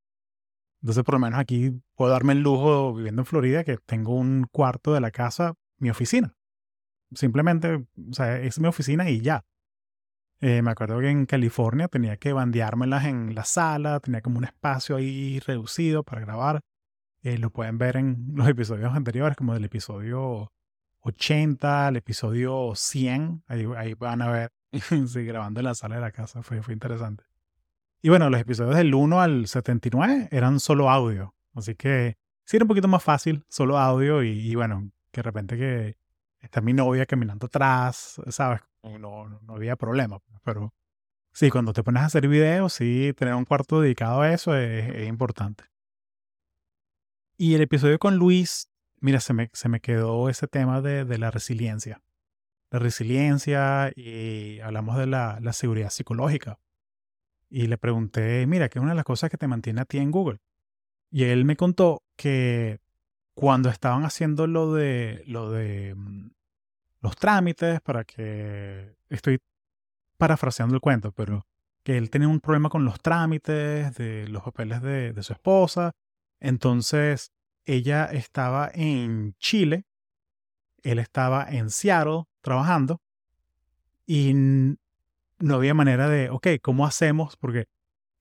Entonces, 0.80 1.02
por 1.02 1.14
lo 1.14 1.18
menos 1.18 1.40
aquí 1.40 1.72
puedo 1.96 2.12
darme 2.12 2.34
el 2.34 2.42
lujo, 2.42 2.94
viviendo 2.94 3.22
en 3.22 3.26
Florida, 3.26 3.64
que 3.64 3.78
tengo 3.78 4.14
un 4.14 4.46
cuarto 4.52 4.94
de 4.94 5.00
la 5.00 5.10
casa, 5.10 5.54
mi 5.78 5.90
oficina. 5.90 6.36
Simplemente, 7.14 7.74
o 7.74 8.12
sea, 8.12 8.38
es 8.38 8.60
mi 8.60 8.68
oficina 8.68 9.10
y 9.10 9.20
ya. 9.20 9.44
Eh, 10.40 10.62
me 10.62 10.70
acuerdo 10.70 11.00
que 11.00 11.08
en 11.08 11.26
California 11.26 11.88
tenía 11.88 12.16
que 12.18 12.32
bandeármelas 12.32 13.06
en 13.06 13.34
la 13.34 13.44
sala, 13.44 13.98
tenía 13.98 14.20
como 14.20 14.38
un 14.38 14.44
espacio 14.44 14.94
ahí 14.96 15.40
reducido 15.40 16.04
para 16.04 16.20
grabar. 16.20 16.60
Eh, 17.26 17.38
lo 17.38 17.50
pueden 17.50 17.76
ver 17.76 17.96
en 17.96 18.34
los 18.36 18.46
episodios 18.46 18.94
anteriores, 18.94 19.36
como 19.36 19.52
del 19.52 19.64
episodio 19.64 20.52
80 21.00 21.88
al 21.88 21.96
episodio 21.96 22.70
100. 22.76 23.42
Ahí, 23.48 23.66
ahí 23.76 23.94
van 23.94 24.22
a 24.22 24.30
ver, 24.30 24.52
sí, 25.08 25.24
grabando 25.24 25.58
en 25.58 25.64
la 25.64 25.74
sala 25.74 25.96
de 25.96 26.02
la 26.02 26.12
casa, 26.12 26.44
fue, 26.44 26.62
fue 26.62 26.72
interesante. 26.72 27.24
Y 28.00 28.10
bueno, 28.10 28.30
los 28.30 28.40
episodios 28.40 28.76
del 28.76 28.94
1 28.94 29.20
al 29.20 29.48
79 29.48 30.28
eran 30.30 30.60
solo 30.60 30.88
audio. 30.88 31.34
Así 31.52 31.74
que 31.74 32.16
sí 32.44 32.58
era 32.58 32.64
un 32.64 32.68
poquito 32.68 32.86
más 32.86 33.02
fácil, 33.02 33.44
solo 33.48 33.76
audio. 33.76 34.22
Y, 34.22 34.28
y 34.28 34.54
bueno, 34.54 34.92
que 35.10 35.18
de 35.18 35.22
repente 35.24 35.56
que 35.56 35.96
está 36.38 36.60
mi 36.60 36.74
novia 36.74 37.06
caminando 37.06 37.46
atrás, 37.46 38.20
¿sabes? 38.28 38.60
No, 38.84 39.00
no, 39.00 39.40
no 39.42 39.52
había 39.52 39.74
problema. 39.74 40.20
Pero 40.44 40.72
sí, 41.32 41.50
cuando 41.50 41.72
te 41.72 41.82
pones 41.82 42.04
a 42.04 42.06
hacer 42.06 42.28
videos, 42.28 42.72
sí, 42.72 43.12
tener 43.16 43.34
un 43.34 43.44
cuarto 43.44 43.80
dedicado 43.80 44.20
a 44.20 44.32
eso 44.32 44.54
es, 44.56 44.94
es 44.94 45.08
importante. 45.08 45.64
Y 47.38 47.54
el 47.54 47.60
episodio 47.60 47.98
con 47.98 48.16
Luis, 48.16 48.70
mira, 48.98 49.20
se 49.20 49.34
me, 49.34 49.50
se 49.52 49.68
me 49.68 49.80
quedó 49.80 50.30
ese 50.30 50.48
tema 50.48 50.80
de, 50.80 51.04
de 51.04 51.18
la 51.18 51.30
resiliencia. 51.30 52.02
La 52.70 52.78
resiliencia 52.78 53.92
y 53.94 54.60
hablamos 54.60 54.96
de 54.96 55.06
la, 55.06 55.38
la 55.42 55.52
seguridad 55.52 55.90
psicológica. 55.90 56.58
Y 57.50 57.66
le 57.66 57.76
pregunté, 57.76 58.46
mira, 58.46 58.68
¿qué 58.68 58.78
es 58.78 58.82
una 58.82 58.92
de 58.92 58.96
las 58.96 59.04
cosas 59.04 59.30
que 59.30 59.36
te 59.36 59.48
mantiene 59.48 59.82
a 59.82 59.84
ti 59.84 59.98
en 59.98 60.10
Google? 60.10 60.38
Y 61.10 61.24
él 61.24 61.44
me 61.44 61.56
contó 61.56 62.02
que 62.16 62.80
cuando 63.34 63.68
estaban 63.68 64.04
haciendo 64.04 64.46
lo 64.46 64.72
de, 64.72 65.22
lo 65.26 65.50
de 65.50 65.94
mm, 65.94 66.30
los 67.02 67.16
trámites 67.16 67.82
para 67.82 68.04
que, 68.04 68.96
estoy 69.10 69.40
parafraseando 70.16 70.74
el 70.74 70.80
cuento, 70.80 71.12
pero 71.12 71.46
que 71.84 71.98
él 71.98 72.08
tenía 72.08 72.28
un 72.28 72.40
problema 72.40 72.70
con 72.70 72.86
los 72.86 72.98
trámites 73.00 73.94
de 73.94 74.26
los 74.28 74.42
papeles 74.42 74.80
de, 74.80 75.12
de 75.12 75.22
su 75.22 75.34
esposa. 75.34 75.92
Entonces, 76.40 77.32
ella 77.64 78.06
estaba 78.06 78.70
en 78.72 79.34
Chile, 79.38 79.84
él 80.82 80.98
estaba 80.98 81.46
en 81.48 81.70
Seattle 81.70 82.24
trabajando 82.40 83.00
y 84.06 84.32
no 84.34 85.54
había 85.54 85.74
manera 85.74 86.08
de, 86.08 86.30
ok, 86.30 86.46
¿cómo 86.62 86.86
hacemos? 86.86 87.36
Porque 87.36 87.66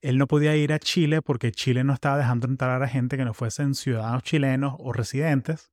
él 0.02 0.18
no 0.18 0.28
podía 0.28 0.56
ir 0.56 0.74
a 0.74 0.80
Chile 0.80 1.22
porque 1.22 1.52
Chile 1.52 1.84
no 1.84 1.94
estaba 1.94 2.18
dejando 2.18 2.48
entrar 2.48 2.82
a 2.82 2.88
gente 2.88 3.18
que 3.18 3.26
no 3.26 3.34
fuesen 3.34 3.76
ciudadanos 3.76 4.24
chilenos 4.24 4.76
o 4.80 4.94
residentes. 4.94 5.72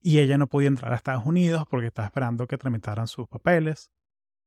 Y 0.00 0.20
ella 0.20 0.38
no 0.38 0.46
podía 0.46 0.68
entrar 0.68 0.92
a 0.92 0.96
Estados 0.96 1.26
Unidos 1.26 1.64
porque 1.68 1.88
estaba 1.88 2.06
esperando 2.06 2.46
que 2.46 2.58
tramitaran 2.58 3.08
sus 3.08 3.26
papeles. 3.26 3.90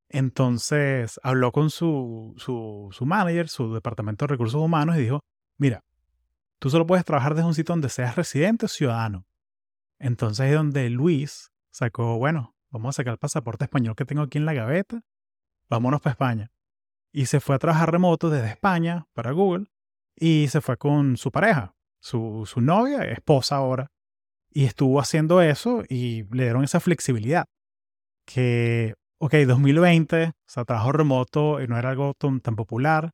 Entonces 0.10 1.20
habló 1.24 1.52
con 1.52 1.70
su, 1.70 2.34
su, 2.38 2.90
su 2.92 3.06
manager, 3.06 3.50
su 3.50 3.74
departamento 3.74 4.26
de 4.26 4.32
recursos 4.32 4.62
humanos, 4.62 4.98
y 4.98 5.02
dijo, 5.02 5.22
mira, 5.58 5.84
tú 6.60 6.70
solo 6.70 6.86
puedes 6.86 7.06
trabajar 7.06 7.34
desde 7.34 7.48
un 7.48 7.56
sitio 7.56 7.74
donde 7.74 7.90
seas 7.90 8.16
residente 8.16 8.66
o 8.66 8.70
ciudadano. 8.70 9.26
Entonces 10.00 10.48
es 10.48 10.56
donde 10.56 10.90
Luis 10.90 11.52
sacó, 11.72 12.18
bueno, 12.18 12.56
vamos 12.70 12.96
a 12.96 12.98
sacar 12.98 13.14
el 13.14 13.20
pasaporte 13.20 13.66
español 13.66 13.96
que 13.96 14.06
tengo 14.06 14.22
aquí 14.22 14.38
en 14.38 14.46
la 14.46 14.54
gaveta, 14.54 15.02
vámonos 15.70 16.02
para 16.02 16.12
España. 16.12 16.52
Y 17.12 17.26
se 17.26 17.40
fue 17.40 17.56
a 17.56 17.60
trabajar 17.60 17.92
remoto 17.92 18.30
desde 18.30 18.50
España 18.50 19.08
para 19.14 19.32
Google 19.32 19.68
y 20.16 20.48
se 20.50 20.62
fue 20.62 20.78
con 20.78 21.18
su 21.18 21.32
pareja, 21.32 21.76
su, 22.00 22.44
su 22.46 22.62
novia, 22.62 23.04
esposa 23.04 23.56
ahora. 23.56 23.92
Y 24.52 24.66
estuvo 24.66 25.00
haciendo 25.00 25.42
eso 25.42 25.84
y 25.88 26.24
le 26.36 26.44
dieron 26.44 26.64
esa 26.64 26.80
flexibilidad. 26.80 27.46
Que, 28.26 28.96
ok, 29.20 29.34
2020, 29.48 30.28
o 30.28 30.34
sea, 30.46 30.66
trabajo 30.66 30.92
remoto 30.92 31.60
no 31.68 31.78
era 31.78 31.90
algo 31.90 32.14
tan 32.14 32.56
popular, 32.56 33.12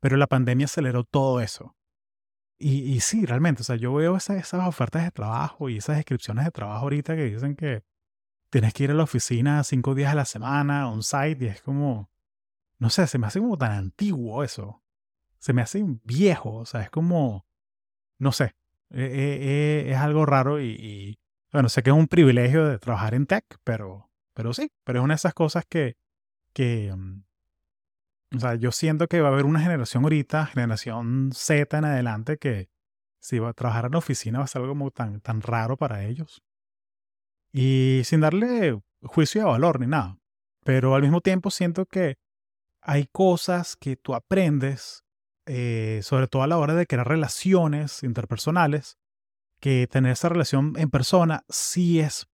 pero 0.00 0.16
la 0.16 0.26
pandemia 0.26 0.66
aceleró 0.66 1.04
todo 1.04 1.40
eso. 1.40 1.75
Y, 2.58 2.94
y 2.94 3.00
sí, 3.00 3.26
realmente, 3.26 3.62
o 3.62 3.64
sea, 3.64 3.76
yo 3.76 3.92
veo 3.94 4.16
esas, 4.16 4.38
esas 4.38 4.66
ofertas 4.66 5.04
de 5.04 5.10
trabajo 5.10 5.68
y 5.68 5.78
esas 5.78 5.96
descripciones 5.96 6.44
de 6.44 6.50
trabajo 6.50 6.84
ahorita 6.84 7.14
que 7.14 7.24
dicen 7.24 7.54
que 7.54 7.84
tienes 8.50 8.72
que 8.72 8.84
ir 8.84 8.90
a 8.90 8.94
la 8.94 9.02
oficina 9.02 9.62
cinco 9.64 9.94
días 9.94 10.12
a 10.12 10.14
la 10.14 10.24
semana, 10.24 10.90
on-site, 10.90 11.44
y 11.44 11.48
es 11.48 11.62
como, 11.62 12.10
no 12.78 12.90
sé, 12.90 13.06
se 13.06 13.18
me 13.18 13.26
hace 13.26 13.40
como 13.40 13.58
tan 13.58 13.72
antiguo 13.72 14.42
eso. 14.44 14.82
Se 15.38 15.52
me 15.52 15.62
hace 15.62 15.84
viejo, 16.04 16.54
o 16.54 16.66
sea, 16.66 16.80
es 16.82 16.90
como, 16.90 17.46
no 18.18 18.32
sé, 18.32 18.54
e, 18.90 19.02
e, 19.02 19.88
e, 19.88 19.92
es 19.92 19.98
algo 19.98 20.24
raro 20.24 20.60
y, 20.60 20.70
y, 20.70 21.18
bueno, 21.52 21.68
sé 21.68 21.82
que 21.82 21.90
es 21.90 21.96
un 21.96 22.08
privilegio 22.08 22.66
de 22.66 22.78
trabajar 22.78 23.14
en 23.14 23.26
tech, 23.26 23.44
pero, 23.64 24.10
pero 24.34 24.54
sí, 24.54 24.72
pero 24.84 25.00
es 25.00 25.04
una 25.04 25.14
de 25.14 25.16
esas 25.16 25.34
cosas 25.34 25.66
que, 25.68 25.96
que, 26.52 26.92
mm, 26.96 27.25
o 28.34 28.40
sea, 28.40 28.54
yo 28.56 28.72
siento 28.72 29.06
que 29.06 29.20
va 29.20 29.28
a 29.28 29.32
haber 29.32 29.46
una 29.46 29.60
generación 29.60 30.02
ahorita, 30.02 30.46
generación 30.46 31.30
Z 31.32 31.78
en 31.78 31.84
adelante, 31.84 32.38
que 32.38 32.68
si 33.20 33.38
va 33.38 33.50
a 33.50 33.54
trabajar 33.54 33.86
en 33.86 33.92
la 33.92 33.98
oficina 33.98 34.38
va 34.38 34.44
a 34.44 34.48
ser 34.48 34.62
algo 34.62 34.72
como 34.72 34.90
tan, 34.90 35.20
tan 35.20 35.42
raro 35.42 35.76
para 35.76 36.04
ellos. 36.04 36.42
Y 37.52 38.02
sin 38.04 38.20
darle 38.20 38.80
juicio 39.02 39.42
de 39.42 39.48
valor 39.48 39.80
ni 39.80 39.86
nada. 39.86 40.18
Pero 40.64 40.94
al 40.94 41.02
mismo 41.02 41.20
tiempo 41.20 41.50
siento 41.50 41.86
que 41.86 42.18
hay 42.80 43.06
cosas 43.06 43.76
que 43.76 43.96
tú 43.96 44.14
aprendes, 44.14 45.04
eh, 45.46 46.00
sobre 46.02 46.26
todo 46.26 46.42
a 46.42 46.46
la 46.46 46.58
hora 46.58 46.74
de 46.74 46.86
crear 46.86 47.06
relaciones 47.06 48.02
interpersonales, 48.02 48.98
que 49.60 49.86
tener 49.90 50.12
esa 50.12 50.28
relación 50.28 50.74
en 50.76 50.90
persona 50.90 51.44
sí 51.48 52.00
es 52.00 52.28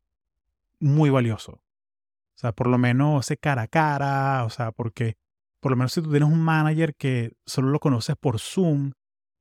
muy 0.80 1.10
valioso. 1.10 1.52
O 1.52 2.38
sea, 2.38 2.52
por 2.52 2.66
lo 2.66 2.78
menos 2.78 3.26
ese 3.26 3.36
cara 3.36 3.62
a 3.62 3.68
cara, 3.68 4.44
o 4.44 4.50
sea, 4.50 4.72
porque 4.72 5.16
por 5.62 5.70
lo 5.70 5.76
menos 5.76 5.92
si 5.92 6.02
tú 6.02 6.10
tienes 6.10 6.28
un 6.28 6.42
manager 6.42 6.96
que 6.96 7.34
solo 7.46 7.70
lo 7.70 7.78
conoces 7.78 8.16
por 8.16 8.40
Zoom 8.40 8.90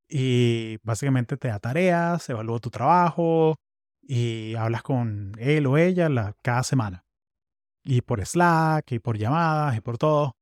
y 0.07 0.77
básicamente 0.83 1.35
te 1.35 1.47
da 1.47 1.59
tareas, 1.59 2.29
evalúa 2.29 2.59
tu 2.59 2.69
trabajo 2.69 3.55
y 4.03 4.53
hablas 4.53 4.83
con 4.83 5.31
él 5.39 5.65
o 5.65 5.79
ella 5.79 6.09
la, 6.09 6.35
cada 6.43 6.61
semana. 6.61 7.05
Y 7.83 8.01
por 8.01 8.23
Slack 8.23 8.91
y 8.91 8.99
por 8.99 9.17
llamadas 9.17 9.75
y 9.77 9.81
por 9.81 9.97
todo. 9.97 10.35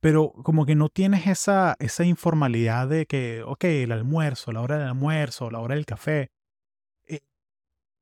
Pero 0.00 0.32
como 0.32 0.64
que 0.64 0.76
no 0.76 0.88
tienes 0.88 1.26
esa, 1.26 1.76
esa 1.78 2.04
informalidad 2.04 2.88
de 2.88 3.04
que, 3.04 3.42
ok, 3.42 3.64
el 3.64 3.92
almuerzo, 3.92 4.50
la 4.50 4.62
hora 4.62 4.78
del 4.78 4.88
almuerzo, 4.88 5.50
la 5.50 5.58
hora 5.60 5.74
del 5.74 5.84
café. 5.84 6.30
Eh, 7.06 7.20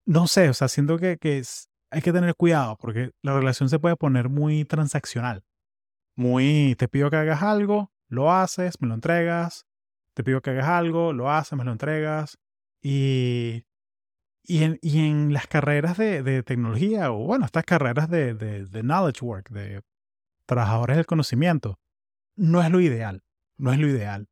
no 0.07 0.29
sé, 0.29 0.49
o 0.49 0.55
sea, 0.55 0.69
siento 0.69 0.97
que, 0.97 1.19
que 1.19 1.43
hay 1.91 2.03
que 2.03 2.13
tener 2.13 2.37
cuidado 2.37 2.77
porque 2.77 3.11
la 3.23 3.35
relación 3.35 3.69
se 3.69 3.81
puede 3.81 3.97
poner 3.97 4.29
muy 4.29 4.65
transaccional 4.65 5.43
muy, 6.21 6.77
te 6.79 6.87
pido 6.87 7.11
que 7.11 7.17
hagas 7.17 7.43
algo, 7.43 7.93
lo 8.09 8.31
haces, 8.31 8.81
me 8.81 8.89
lo 8.89 8.95
entregas, 8.95 9.67
te 10.15 10.23
pido 10.23 10.43
que 10.43 10.51
hagas 10.51 10.69
algo, 10.69 11.13
lo 11.13 11.31
haces, 11.31 11.59
me 11.59 11.65
lo 11.65 11.73
entregas. 11.73 12.39
Y, 12.83 13.65
y, 14.45 14.65
en, 14.65 14.79
y 14.83 15.09
en 15.09 15.33
las 15.33 15.47
carreras 15.47 15.97
de, 15.97 16.23
de, 16.23 16.43
tecnología, 16.43 17.11
o 17.11 17.25
bueno, 17.25 17.47
estas 17.47 17.65
carreras 17.65 18.11
de, 18.11 18.35
de, 18.35 18.83
knowledge 18.83 19.25
work, 19.25 19.51
de 19.51 19.83
trabajadores 20.47 20.97
del 20.97 21.07
conocimiento, 21.07 21.79
no 22.37 22.63
es 22.63 22.71
lo 22.71 22.81
ideal, 22.81 23.23
no 23.57 23.73
es 23.73 23.79
lo 23.79 23.89
ideal. 23.89 24.29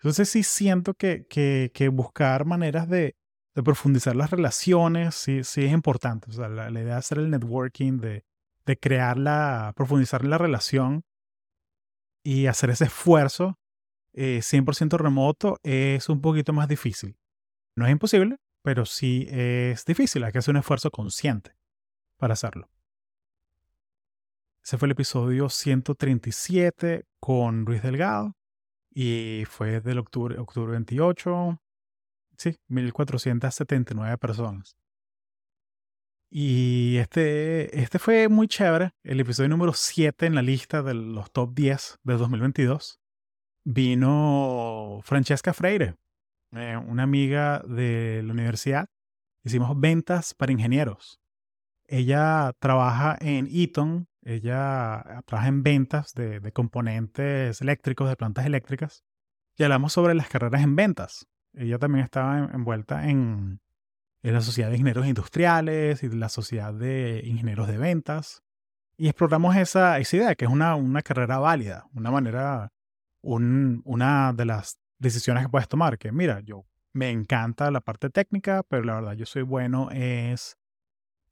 Entonces 0.00 0.28
sí 0.28 0.42
siento 0.42 0.94
que, 0.94 1.26
que, 1.26 1.70
que 1.72 1.88
buscar 1.88 2.44
maneras 2.44 2.88
de, 2.88 3.16
de, 3.54 3.62
profundizar 3.62 4.14
las 4.14 4.30
relaciones 4.30 5.14
sí, 5.14 5.42
sí 5.42 5.64
es 5.64 5.72
importante. 5.72 6.30
O 6.30 6.32
sea, 6.34 6.48
la, 6.48 6.70
la 6.70 6.80
idea 6.80 6.94
de 6.94 6.98
hacer 6.98 7.18
el 7.18 7.30
networking, 7.30 7.98
de, 7.98 8.24
de 8.68 8.78
crearla, 8.78 9.72
profundizar 9.74 10.24
la 10.24 10.36
relación 10.36 11.02
y 12.22 12.46
hacer 12.46 12.68
ese 12.68 12.84
esfuerzo 12.84 13.58
100% 14.12 14.94
eh, 14.94 14.98
remoto 14.98 15.58
es 15.62 16.08
un 16.08 16.20
poquito 16.20 16.52
más 16.52 16.68
difícil. 16.68 17.16
No 17.76 17.86
es 17.86 17.92
imposible, 17.92 18.36
pero 18.62 18.84
sí 18.84 19.26
es 19.30 19.84
difícil. 19.84 20.24
Hay 20.24 20.32
que 20.32 20.38
hacer 20.38 20.52
un 20.52 20.58
esfuerzo 20.58 20.90
consciente 20.90 21.52
para 22.18 22.34
hacerlo. 22.34 22.68
Ese 24.62 24.76
fue 24.76 24.86
el 24.86 24.92
episodio 24.92 25.48
137 25.48 27.06
con 27.20 27.64
Luis 27.64 27.82
Delgado 27.82 28.36
y 28.90 29.44
fue 29.48 29.80
del 29.80 29.98
octubre, 29.98 30.38
octubre 30.38 30.72
28. 30.72 31.58
Sí, 32.36 32.56
1479 32.66 34.18
personas. 34.18 34.76
Y 36.30 36.98
este, 36.98 37.80
este 37.80 37.98
fue 37.98 38.28
muy 38.28 38.48
chévere, 38.48 38.92
el 39.02 39.20
episodio 39.20 39.48
número 39.48 39.72
7 39.72 40.26
en 40.26 40.34
la 40.34 40.42
lista 40.42 40.82
de 40.82 40.92
los 40.92 41.32
top 41.32 41.54
10 41.54 42.00
de 42.02 42.14
2022. 42.16 43.00
Vino 43.64 45.00
Francesca 45.04 45.54
Freire, 45.54 45.96
eh, 46.52 46.76
una 46.76 47.04
amiga 47.04 47.62
de 47.66 48.22
la 48.24 48.32
universidad. 48.32 48.88
Hicimos 49.42 49.78
ventas 49.80 50.34
para 50.34 50.52
ingenieros. 50.52 51.18
Ella 51.86 52.52
trabaja 52.58 53.16
en 53.20 53.48
Eaton, 53.50 54.06
ella 54.22 55.22
trabaja 55.24 55.48
en 55.48 55.62
ventas 55.62 56.12
de, 56.12 56.40
de 56.40 56.52
componentes 56.52 57.62
eléctricos, 57.62 58.06
de 58.06 58.16
plantas 58.16 58.44
eléctricas. 58.44 59.02
Y 59.56 59.62
hablamos 59.62 59.94
sobre 59.94 60.14
las 60.14 60.28
carreras 60.28 60.62
en 60.62 60.76
ventas. 60.76 61.26
Ella 61.54 61.78
también 61.78 62.04
estaba 62.04 62.50
envuelta 62.52 63.08
en, 63.08 63.60
la 64.22 64.40
Sociedad 64.40 64.70
de 64.70 64.76
Ingenieros 64.76 65.06
Industriales 65.06 66.02
y 66.02 66.08
la 66.08 66.28
Sociedad 66.28 66.74
de 66.74 67.22
Ingenieros 67.24 67.68
de 67.68 67.78
Ventas. 67.78 68.42
Y 68.96 69.08
exploramos 69.08 69.56
esa, 69.56 69.98
esa 69.98 70.16
idea, 70.16 70.34
que 70.34 70.44
es 70.44 70.50
una, 70.50 70.74
una 70.74 71.02
carrera 71.02 71.38
válida, 71.38 71.86
una 71.94 72.10
manera, 72.10 72.72
un, 73.22 73.80
una 73.84 74.32
de 74.32 74.44
las 74.44 74.78
decisiones 74.98 75.44
que 75.44 75.48
puedes 75.48 75.68
tomar, 75.68 75.98
que 75.98 76.10
mira, 76.10 76.40
yo 76.40 76.66
me 76.92 77.10
encanta 77.10 77.70
la 77.70 77.80
parte 77.80 78.10
técnica, 78.10 78.64
pero 78.68 78.82
la 78.82 78.94
verdad 78.96 79.12
yo 79.12 79.26
soy 79.26 79.42
bueno 79.42 79.88
es 79.92 80.58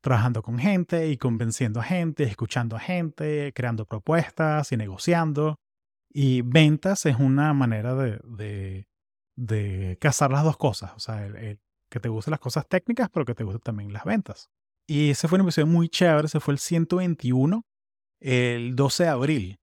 trabajando 0.00 0.42
con 0.42 0.58
gente 0.58 1.08
y 1.08 1.16
convenciendo 1.16 1.80
a 1.80 1.82
gente, 1.82 2.22
escuchando 2.22 2.76
a 2.76 2.78
gente, 2.78 3.52
creando 3.52 3.86
propuestas 3.86 4.70
y 4.70 4.76
negociando. 4.76 5.58
Y 6.08 6.42
ventas 6.42 7.06
es 7.06 7.16
una 7.16 7.52
manera 7.52 7.96
de, 7.96 8.20
de, 8.22 8.86
de 9.34 9.98
casar 10.00 10.30
las 10.30 10.44
dos 10.44 10.56
cosas. 10.56 10.92
O 10.94 11.00
sea, 11.00 11.26
el, 11.26 11.58
que 11.96 12.00
te 12.00 12.10
gusten 12.10 12.32
las 12.32 12.40
cosas 12.40 12.68
técnicas, 12.68 13.08
pero 13.10 13.24
que 13.24 13.34
te 13.34 13.42
gusten 13.42 13.62
también 13.62 13.90
las 13.90 14.04
ventas. 14.04 14.50
Y 14.86 15.10
ese 15.10 15.28
fue 15.28 15.38
un 15.38 15.46
episodio 15.46 15.66
muy 15.66 15.88
chévere, 15.88 16.26
ese 16.26 16.40
fue 16.40 16.52
el 16.52 16.58
121, 16.58 17.64
el 18.20 18.76
12 18.76 19.04
de 19.04 19.08
abril. 19.08 19.60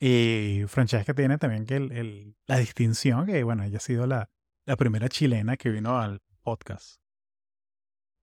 Y 0.00 0.62
Francesca 0.68 1.14
tiene 1.14 1.36
también 1.38 1.66
que 1.66 1.74
el, 1.76 2.36
la 2.46 2.58
distinción 2.58 3.26
que, 3.26 3.42
bueno, 3.42 3.64
ella 3.64 3.78
ha 3.78 3.80
sido 3.80 4.06
la, 4.06 4.30
la 4.66 4.76
primera 4.76 5.08
chilena 5.08 5.56
que 5.56 5.70
vino 5.70 5.98
al 5.98 6.20
podcast. 6.42 7.00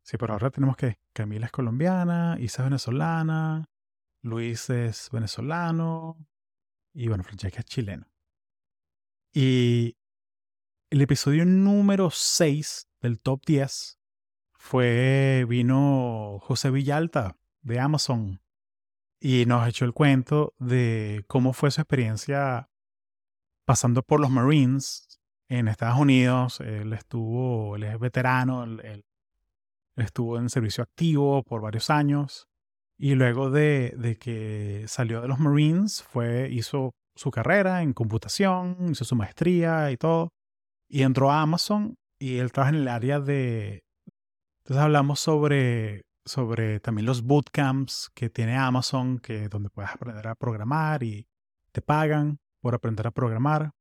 Sí, 0.01 0.15
pero 0.17 0.31
ahora 0.31 0.49
tenemos 0.49 0.77
que 0.77 0.99
Camila 1.13 1.47
es 1.47 1.51
colombiana, 1.51 2.37
Isa 2.39 2.61
es 2.61 2.69
venezolana, 2.69 3.65
Luis 4.21 4.69
es 4.69 5.09
venezolano 5.11 6.25
y 6.93 7.09
bueno, 7.09 7.25
Francesca 7.25 7.59
es 7.59 7.65
chilena. 7.65 8.09
Y 9.33 9.97
el 10.89 11.01
episodio 11.01 11.45
número 11.45 12.09
6 12.11 12.87
del 13.01 13.19
top 13.19 13.41
10 13.45 13.99
fue, 14.53 15.45
vino 15.47 16.39
José 16.41 16.69
Villalta 16.69 17.37
de 17.61 17.79
Amazon 17.79 18.41
y 19.19 19.45
nos 19.45 19.67
echó 19.67 19.85
el 19.85 19.93
cuento 19.93 20.53
de 20.59 21.23
cómo 21.27 21.53
fue 21.53 21.71
su 21.71 21.81
experiencia 21.81 22.69
pasando 23.65 24.03
por 24.03 24.19
los 24.19 24.29
Marines 24.29 25.19
en 25.49 25.67
Estados 25.67 25.99
Unidos. 25.99 26.59
Él 26.59 26.93
estuvo, 26.93 27.75
él 27.75 27.83
es 27.83 27.99
veterano, 27.99 28.63
él, 28.63 29.05
estuvo 29.95 30.37
en 30.37 30.49
servicio 30.49 30.83
activo 30.83 31.41
por 31.43 31.61
varios 31.61 31.89
años 31.89 32.47
y 32.97 33.15
luego 33.15 33.49
de, 33.49 33.95
de, 33.97 34.17
que 34.17 34.85
salió 34.87 35.21
de 35.21 35.27
los 35.27 35.39
Marines 35.39 36.03
fue, 36.03 36.49
hizo 36.51 36.93
su 37.15 37.31
carrera 37.31 37.81
en 37.81 37.93
computación, 37.93 38.77
hizo 38.91 39.05
su 39.05 39.15
maestría 39.15 39.89
y 39.91 39.97
todo 39.97 40.34
y 40.95 41.03
entró 41.03 41.29
a 41.29 41.41
Amazon 41.41 41.97
y 42.17 42.37
él 42.37 42.53
trabaja 42.53 42.73
en 42.73 42.81
el 42.81 42.87
área 42.87 43.19
de... 43.19 43.83
Entonces 44.63 44.81
hablamos 44.81 45.19
sobre, 45.19 46.05
sobre 46.23 46.79
también 46.79 47.05
los 47.05 47.21
bootcamps 47.21 48.09
que 48.13 48.29
tiene 48.29 48.55
Amazon, 48.55 49.19
que 49.19 49.49
donde 49.49 49.69
puedes 49.69 49.91
aprender 49.91 50.25
a 50.25 50.35
programar 50.35 51.03
y 51.03 51.27
te 51.73 51.81
pagan 51.81 52.39
por 52.61 52.75
aprender 52.75 53.07
a 53.07 53.11
programar. 53.11 53.71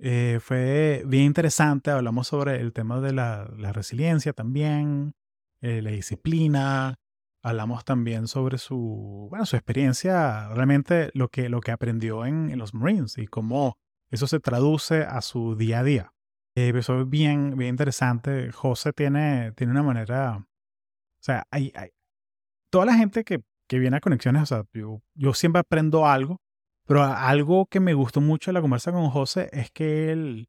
Eh, 0.00 0.40
fue 0.42 1.04
bien 1.06 1.26
interesante. 1.26 1.92
Hablamos 1.92 2.26
sobre 2.26 2.60
el 2.60 2.72
tema 2.72 3.00
de 3.00 3.12
la, 3.12 3.44
resiliencia 3.72 4.32
también, 4.32 5.14
eh, 5.60 5.80
la 5.80 5.92
disciplina. 5.92 6.96
Hablamos 7.40 7.84
también 7.84 8.26
sobre 8.26 8.58
su, 8.58 9.28
bueno, 9.30 9.46
su 9.46 9.54
experiencia, 9.54 10.48
realmente 10.48 11.12
lo 11.14 11.28
que, 11.28 11.48
lo 11.48 11.60
que 11.60 11.70
aprendió 11.70 12.26
en, 12.26 12.58
los 12.58 12.74
Marines 12.74 13.16
y 13.16 13.28
cómo 13.28 13.78
eso 14.10 14.26
se 14.26 14.40
traduce 14.40 15.04
a 15.04 15.20
su 15.20 15.54
día 15.54 15.78
a 15.78 15.84
día. 15.84 16.11
Eh, 16.54 16.72
eso 16.76 17.00
es 17.00 17.08
bien, 17.08 17.56
bien 17.56 17.70
interesante. 17.70 18.52
José 18.52 18.92
tiene, 18.92 19.52
tiene 19.52 19.72
una 19.72 19.82
manera, 19.82 20.36
o 20.38 20.46
sea, 21.20 21.46
hay, 21.50 21.72
hay 21.74 21.90
toda 22.70 22.86
la 22.86 22.94
gente 22.94 23.24
que, 23.24 23.42
que 23.68 23.78
viene 23.78 23.96
a 23.96 24.00
conexiones, 24.00 24.42
o 24.42 24.46
sea, 24.46 24.64
yo, 24.72 25.02
yo 25.14 25.34
siempre 25.34 25.60
aprendo 25.60 26.06
algo 26.06 26.42
pero 26.86 27.04
algo 27.04 27.66
que 27.66 27.80
me 27.80 27.94
gustó 27.94 28.20
mucho 28.20 28.50
de 28.50 28.54
la 28.54 28.60
conversa 28.60 28.92
con 28.92 29.08
José 29.10 29.48
es 29.52 29.70
que 29.70 30.10
él 30.12 30.48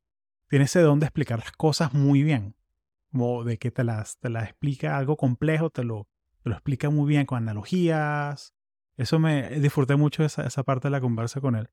tiene 0.49 0.65
ese 0.65 0.81
don 0.81 0.99
de 0.99 1.05
explicar 1.05 1.39
las 1.39 1.51
cosas 1.51 1.93
muy 1.93 2.23
bien. 2.23 2.55
Como 3.11 3.43
de 3.43 3.57
que 3.57 3.71
te 3.71 3.83
las, 3.83 4.17
te 4.17 4.29
las 4.29 4.45
explica 4.45 4.97
algo 4.97 5.17
complejo, 5.17 5.69
te 5.69 5.83
lo, 5.83 6.07
te 6.41 6.49
lo 6.49 6.55
explica 6.55 6.89
muy 6.89 7.07
bien 7.07 7.25
con 7.25 7.37
analogías. 7.37 8.53
Eso 8.97 9.19
me 9.19 9.59
disfruté 9.59 9.95
mucho 9.95 10.23
esa, 10.23 10.45
esa 10.45 10.63
parte 10.63 10.87
de 10.87 10.91
la 10.91 11.01
conversa 11.01 11.39
con 11.39 11.55
él. 11.55 11.69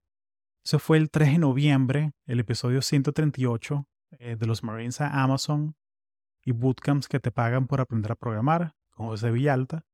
Eso 0.64 0.78
fue 0.78 0.98
el 0.98 1.10
3 1.10 1.32
de 1.32 1.38
noviembre, 1.38 2.12
el 2.26 2.40
episodio 2.40 2.82
138 2.82 3.86
eh, 4.18 4.36
de 4.36 4.46
los 4.46 4.62
Marines 4.62 5.00
a 5.00 5.22
Amazon 5.22 5.76
y 6.42 6.52
bootcamps 6.52 7.08
que 7.08 7.20
te 7.20 7.30
pagan 7.30 7.66
por 7.66 7.80
aprender 7.80 8.12
a 8.12 8.16
programar 8.16 8.74
con 8.90 9.06
José 9.06 9.30
Villalta. 9.30 9.84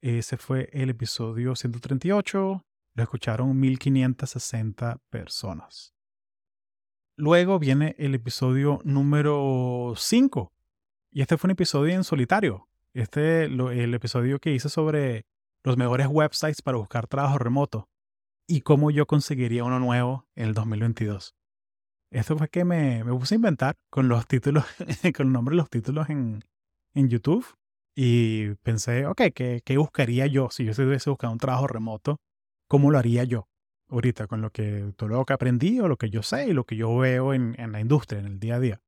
Ese 0.00 0.36
fue 0.36 0.68
el 0.72 0.90
episodio 0.90 1.54
138. 1.54 2.64
Lo 2.94 3.02
escucharon 3.02 3.58
1560 3.58 5.00
personas. 5.10 5.94
Luego 7.16 7.58
viene 7.58 7.94
el 7.98 8.14
episodio 8.14 8.80
número 8.84 9.94
5. 9.96 10.52
Y 11.12 11.22
este 11.22 11.38
fue 11.38 11.48
un 11.48 11.52
episodio 11.52 11.94
en 11.94 12.04
solitario. 12.04 12.68
Este 12.92 13.44
el 13.44 13.94
episodio 13.94 14.38
que 14.38 14.52
hice 14.52 14.68
sobre 14.68 15.26
los 15.64 15.76
mejores 15.76 16.06
websites 16.08 16.62
para 16.62 16.76
buscar 16.76 17.06
trabajo 17.06 17.38
remoto 17.38 17.88
y 18.46 18.60
cómo 18.60 18.90
yo 18.90 19.06
conseguiría 19.06 19.64
uno 19.64 19.80
nuevo 19.80 20.26
en 20.34 20.48
el 20.48 20.54
2022. 20.54 21.34
Esto 22.14 22.38
fue 22.38 22.48
que 22.48 22.64
me, 22.64 23.02
me 23.02 23.10
puse 23.10 23.34
a 23.34 23.36
inventar 23.36 23.74
con 23.90 24.06
los 24.06 24.24
títulos, 24.28 24.64
con 25.16 25.26
el 25.26 25.32
nombre 25.32 25.54
de 25.54 25.56
los 25.56 25.68
títulos 25.68 26.08
en, 26.10 26.44
en 26.94 27.08
YouTube. 27.08 27.44
Y 27.96 28.54
pensé, 28.62 29.06
ok, 29.06 29.20
¿qué, 29.34 29.62
¿qué, 29.64 29.76
buscaría 29.78 30.26
yo 30.26 30.48
si 30.50 30.64
yo 30.64 30.70
estuviese 30.70 31.10
buscando 31.10 31.32
un 31.32 31.38
trabajo 31.38 31.66
remoto 31.66 32.20
cómo 32.68 32.90
lo 32.90 32.98
haría 32.98 33.24
yo 33.24 33.48
ahorita 33.88 34.26
con 34.26 34.40
lo 34.40 34.50
que 34.50 34.92
todo 34.96 35.08
lo 35.08 35.24
que 35.24 35.32
aprendí 35.32 35.80
o 35.80 35.88
lo 35.88 35.96
que 35.96 36.10
yo 36.10 36.22
sé 36.22 36.48
y 36.48 36.52
lo 36.52 36.64
que 36.64 36.76
yo 36.76 36.96
veo 36.96 37.34
en, 37.34 37.56
la 37.72 37.80
industria, 37.80 38.20
en 38.20 38.26
el 38.26 38.38
día 38.38 38.56
a 38.56 38.60
día. 38.60 38.80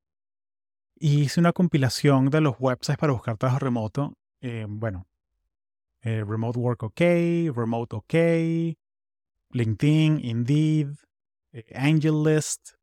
Y 0.94 1.22
hice 1.22 1.40
una 1.40 1.52
compilación 1.52 2.30
de 2.30 2.40
los 2.40 2.56
websites 2.60 2.96
para 2.96 3.12
buscar 3.12 3.36
trabajo 3.36 3.58
remoto. 3.58 4.14
Eh, 4.40 4.66
bueno, 4.68 5.06
eh, 6.02 6.24
Remote 6.24 6.58
Work 6.60 6.82
OK, 6.84 7.00
Remote 7.54 7.96
OK, 7.96 8.14
LinkedIn, 9.50 10.24
Indeed, 10.24 10.90
eh, 11.52 11.64
AngelList, 11.74 12.75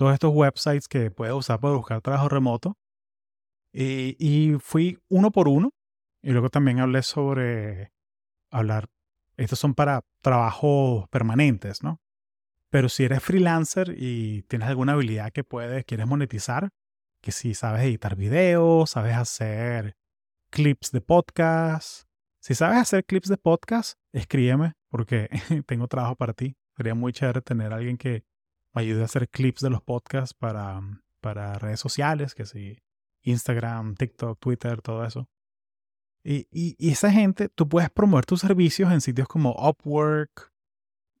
todos 0.00 0.14
estos 0.14 0.32
websites 0.34 0.88
que 0.88 1.10
puedes 1.10 1.34
usar 1.34 1.60
para 1.60 1.74
buscar 1.74 2.00
trabajo 2.00 2.30
remoto. 2.30 2.78
y 3.70 4.56
fui 4.58 4.98
uno 5.10 5.30
por 5.30 5.46
uno. 5.46 5.74
Y 6.22 6.30
luego 6.30 6.48
también 6.48 6.80
hablé 6.80 7.02
sobre 7.02 7.92
hablar 8.50 8.88
estos 9.36 9.58
son 9.58 9.74
para 9.74 10.06
trabajos 10.22 11.06
permanentes, 11.10 11.82
¿no? 11.82 12.00
Pero 12.70 12.88
si 12.88 13.04
eres 13.04 13.22
freelancer 13.22 13.94
y 13.94 14.42
tienes 14.44 14.68
alguna 14.68 14.92
habilidad 14.92 15.32
que 15.32 15.44
puedes, 15.44 15.84
quieres 15.84 16.06
monetizar, 16.06 16.70
que 17.20 17.30
si 17.30 17.52
sabes 17.52 17.82
editar 17.82 18.16
videos, 18.16 18.88
sabes 18.88 19.16
hacer 19.16 19.98
clips 20.48 20.92
de 20.92 21.02
podcast, 21.02 22.04
si 22.40 22.54
sabes 22.54 22.78
hacer 22.78 23.04
clips 23.04 23.28
de 23.28 23.36
podcast, 23.36 23.98
escríbeme 24.14 24.72
porque 24.88 25.28
tengo 25.66 25.88
trabajo 25.88 26.16
para 26.16 26.32
ti. 26.32 26.56
Sería 26.74 26.94
muy 26.94 27.12
chévere 27.12 27.42
tener 27.42 27.74
a 27.74 27.76
alguien 27.76 27.98
que 27.98 28.24
me 28.74 28.82
ayude 28.82 29.02
a 29.02 29.06
hacer 29.06 29.28
clips 29.28 29.60
de 29.60 29.70
los 29.70 29.82
podcasts 29.82 30.34
para, 30.34 30.80
para 31.20 31.58
redes 31.58 31.80
sociales, 31.80 32.34
que 32.34 32.46
si 32.46 32.78
Instagram, 33.22 33.94
TikTok, 33.94 34.38
Twitter, 34.38 34.80
todo 34.82 35.04
eso. 35.04 35.28
Y, 36.22 36.76
esa 36.90 37.10
gente, 37.10 37.48
tú 37.48 37.68
puedes 37.68 37.90
promover 37.90 38.26
tus 38.26 38.40
servicios 38.40 38.92
en 38.92 39.00
sitios 39.00 39.26
como 39.26 39.52
Upwork, 39.52 40.52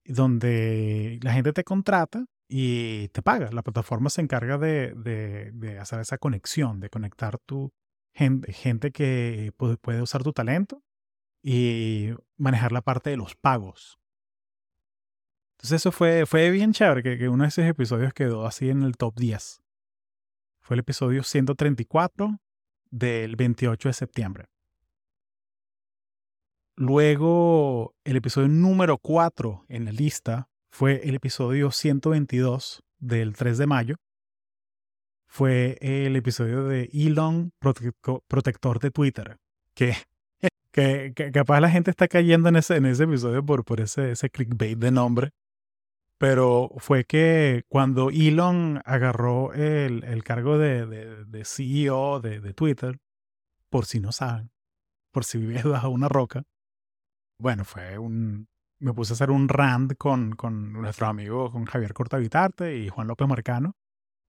donde 0.04 1.18
la 1.22 1.32
gente 1.32 1.52
te 1.52 1.64
contrata 1.64 2.26
y 2.48 3.08
te 3.08 3.22
paga. 3.22 3.50
La 3.52 3.62
plataforma 3.62 4.10
se 4.10 4.20
encarga 4.20 4.58
de, 4.58 5.78
hacer 5.80 6.00
esa 6.00 6.18
conexión, 6.18 6.80
de 6.80 6.90
conectar 6.90 7.38
tu 7.38 7.72
gente, 8.14 8.52
gente 8.52 8.90
que 8.92 9.52
puede, 9.56 10.02
usar 10.02 10.22
tu 10.22 10.32
talento 10.32 10.82
y 11.42 12.10
manejar 12.36 12.72
la 12.72 12.82
parte 12.82 13.10
de 13.10 13.16
los 13.16 13.36
pagos. 13.36 13.98
Entonces 15.60 15.82
eso 15.82 15.92
fue, 15.92 16.24
fue 16.24 16.50
bien 16.50 16.72
chévere, 16.72 17.02
que, 17.02 17.18
que 17.18 17.28
uno 17.28 17.44
de 17.44 17.48
esos 17.48 17.66
episodios 17.66 18.14
quedó 18.14 18.46
así 18.46 18.70
en 18.70 18.82
el 18.82 18.96
top 18.96 19.14
10. 19.18 19.60
Fue 20.62 20.74
el 20.74 20.80
episodio 20.80 21.22
134 21.22 22.40
del 22.90 23.36
28 23.36 23.90
de 23.90 23.92
septiembre. 23.92 24.46
Luego, 26.76 27.94
el 28.04 28.16
episodio 28.16 28.48
número 28.48 28.96
4 28.96 29.66
en 29.68 29.84
la 29.84 29.92
lista 29.92 30.48
fue 30.70 31.02
el 31.06 31.14
episodio 31.14 31.70
122 31.70 32.82
del 32.98 33.36
3 33.36 33.58
de 33.58 33.66
mayo. 33.66 33.96
Fue 35.26 35.76
el 35.82 36.16
episodio 36.16 36.64
de 36.64 36.88
Elon, 36.94 37.52
protector 37.58 38.78
de 38.80 38.90
Twitter. 38.90 39.36
Que, 40.72 41.12
que, 41.16 41.32
capaz 41.32 41.58
la 41.58 41.68
gente 41.68 41.90
está 41.90 42.06
cayendo 42.06 42.48
en 42.48 42.54
ese, 42.54 42.76
en 42.76 42.86
ese 42.86 43.02
episodio 43.02 43.44
por, 43.44 43.64
por 43.64 43.80
ese, 43.80 44.12
ese 44.12 44.30
clickbait 44.30 44.78
de 44.78 44.92
nombre. 44.92 45.32
Pero 46.20 46.70
fue 46.76 47.06
que 47.06 47.64
cuando 47.66 48.10
Elon 48.10 48.82
agarró 48.84 49.54
el, 49.54 50.04
el 50.04 50.22
cargo 50.22 50.58
de, 50.58 50.84
de, 50.84 51.24
de 51.24 51.44
CEO 51.46 52.20
de, 52.20 52.40
de, 52.40 52.52
Twitter, 52.52 53.00
por 53.70 53.86
si 53.86 54.00
no 54.00 54.12
saben, 54.12 54.52
por 55.12 55.24
si 55.24 55.38
vives 55.38 55.64
bajo 55.64 55.88
una 55.88 56.10
roca, 56.10 56.44
bueno, 57.38 57.64
fue 57.64 57.96
un... 57.96 58.48
Me 58.80 58.92
puse 58.92 59.12
a 59.12 59.14
hacer 59.14 59.30
un 59.30 59.48
rant 59.48 59.94
con, 59.96 60.36
con 60.36 60.74
nuestros 60.74 61.08
amigos, 61.08 61.52
con 61.52 61.64
Javier 61.64 61.94
Cortavitarte 61.94 62.76
y 62.76 62.90
Juan 62.90 63.06
López 63.06 63.26
Marcano. 63.26 63.76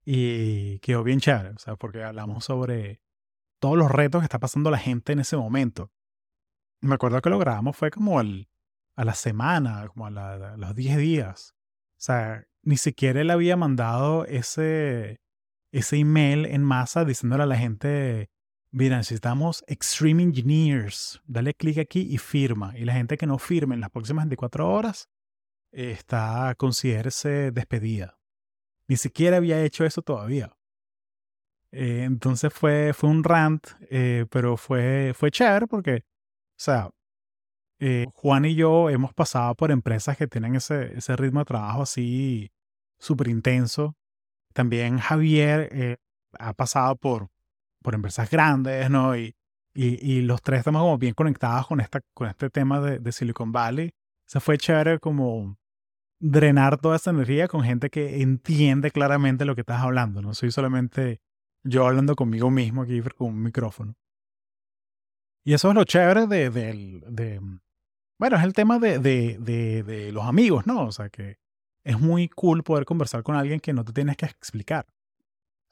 Y 0.02 0.78
quedó 0.78 1.02
bien 1.02 1.20
chévere, 1.20 1.50
o 1.50 1.58
sea, 1.58 1.76
porque 1.76 2.02
hablamos 2.02 2.46
sobre 2.46 3.02
todos 3.60 3.76
los 3.76 3.90
retos 3.90 4.22
que 4.22 4.26
está 4.26 4.38
pasando 4.38 4.70
la 4.70 4.78
gente 4.78 5.12
en 5.12 5.20
ese 5.20 5.36
momento. 5.36 5.92
Me 6.80 6.94
acuerdo 6.94 7.20
que 7.20 7.28
lo 7.28 7.38
grabamos 7.38 7.76
fue 7.76 7.90
como 7.90 8.18
a 8.18 9.04
la 9.04 9.14
semana, 9.14 9.86
como 9.88 10.06
a, 10.06 10.52
a 10.54 10.56
los 10.56 10.74
10 10.74 10.96
días. 10.96 11.54
O 12.02 12.04
sea, 12.04 12.48
ni 12.64 12.76
siquiera 12.76 13.20
él 13.20 13.30
había 13.30 13.56
mandado 13.56 14.24
ese, 14.26 15.20
ese 15.70 15.98
email 15.98 16.46
en 16.46 16.64
masa 16.64 17.04
diciéndole 17.04 17.44
a 17.44 17.46
la 17.46 17.56
gente, 17.56 18.28
Mira, 18.74 18.96
necesitamos 18.96 19.62
Extreme 19.68 20.22
Engineers. 20.22 21.20
Dale 21.26 21.52
clic 21.52 21.76
aquí 21.76 22.08
y 22.10 22.16
firma. 22.16 22.72
Y 22.76 22.86
la 22.86 22.94
gente 22.94 23.18
que 23.18 23.26
no 23.26 23.38
firme 23.38 23.74
en 23.74 23.82
las 23.82 23.90
próximas 23.90 24.24
24 24.24 24.68
horas 24.68 25.10
está, 25.70 26.54
considerarse 26.56 27.52
despedida. 27.52 28.18
Ni 28.88 28.96
siquiera 28.96 29.36
había 29.36 29.62
hecho 29.62 29.84
eso 29.84 30.00
todavía. 30.00 30.56
Eh, 31.70 32.04
entonces 32.04 32.52
fue, 32.52 32.94
fue 32.94 33.10
un 33.10 33.22
rant, 33.22 33.64
eh, 33.90 34.26
pero 34.28 34.56
fue, 34.56 35.12
fue 35.14 35.30
chévere 35.30 35.68
porque, 35.68 35.96
o 35.96 36.56
sea, 36.56 36.90
eh, 37.84 38.06
Juan 38.14 38.44
y 38.44 38.54
yo 38.54 38.90
hemos 38.90 39.12
pasado 39.12 39.54
por 39.56 39.70
empresas 39.72 40.16
que 40.16 40.28
tienen 40.28 40.54
ese, 40.54 40.96
ese 40.96 41.16
ritmo 41.16 41.40
de 41.40 41.46
trabajo 41.46 41.82
así 41.82 42.52
súper 42.98 43.28
intenso. 43.28 43.96
También 44.54 44.98
Javier 44.98 45.98
ha 46.38 46.52
pasado 46.54 46.96
por, 46.96 47.28
por 47.82 47.94
empresas 47.94 48.30
grandes, 48.30 48.88
¿no? 48.90 49.16
Y, 49.16 49.34
y, 49.74 50.20
los 50.22 50.42
tres 50.42 50.60
estamos 50.60 50.82
como 50.82 50.98
bien 50.98 51.14
conectados 51.14 51.66
con, 51.66 51.80
esta, 51.80 52.00
con 52.14 52.28
este 52.28 52.50
tema 52.50 52.80
de, 52.80 52.98
de 52.98 53.12
Silicon 53.12 53.52
Valley. 53.52 53.92
Se 54.26 54.40
fue 54.40 54.58
chévere 54.58 54.98
como 54.98 55.56
drenar 56.20 56.78
toda 56.78 56.96
esa 56.96 57.10
energía 57.10 57.48
con 57.48 57.62
gente 57.64 57.90
que 57.90 58.22
entiende 58.22 58.90
claramente 58.90 59.44
lo 59.44 59.54
que 59.54 59.62
estás 59.62 59.80
hablando. 59.80 60.22
No 60.22 60.34
soy 60.34 60.52
solamente 60.52 61.20
yo 61.64 61.86
hablando 61.86 62.14
conmigo 62.14 62.50
mismo 62.50 62.82
aquí 62.82 63.00
con 63.16 63.28
un 63.28 63.42
micrófono. 63.42 63.94
Y 65.44 65.54
eso 65.54 65.70
es 65.70 65.74
lo 65.74 65.84
chévere 65.84 66.26
de, 66.26 66.50
de, 66.50 67.00
de 67.08 67.40
bueno, 68.22 68.36
es 68.36 68.44
el 68.44 68.52
tema 68.52 68.78
de, 68.78 69.00
de, 69.00 69.36
de, 69.82 70.12
los 70.12 70.24
amigos, 70.26 70.64
¿no? 70.64 70.86
O 70.86 70.92
sea, 70.92 71.08
que 71.08 71.38
es 71.82 71.98
muy 71.98 72.28
cool 72.28 72.62
poder 72.62 72.84
conversar 72.84 73.24
con 73.24 73.34
alguien 73.34 73.58
que 73.58 73.72
no 73.72 73.84
te 73.84 73.92
tienes 73.92 74.16
que 74.16 74.26
explicar 74.26 74.86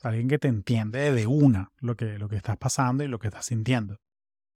alguien 0.02 0.26
que 0.26 0.40
te 0.40 0.48
entiende 0.48 1.12
de 1.12 1.28
una 1.28 1.70
lo 1.78 1.94
que, 1.94 2.18
lo 2.18 2.28
que 2.28 2.34
estás 2.34 2.56
pasando 2.56 3.04
y 3.04 3.06
lo 3.06 3.20
que 3.20 3.28
estás 3.28 3.46
sintiendo. 3.46 4.00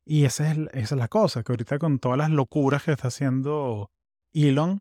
Y 0.04 0.24
esa 0.24 0.50
es, 0.50 0.59
esa 0.72 0.94
es 0.96 0.98
la 0.98 1.07
cosa, 1.07 1.44
que 1.44 1.52
ahorita 1.52 1.78
con 1.78 2.00
todas 2.00 2.18
las 2.18 2.30
locuras 2.30 2.83
que 2.83 2.90
está 2.90 3.07
haciendo 3.07 3.92
Elon, 4.33 4.80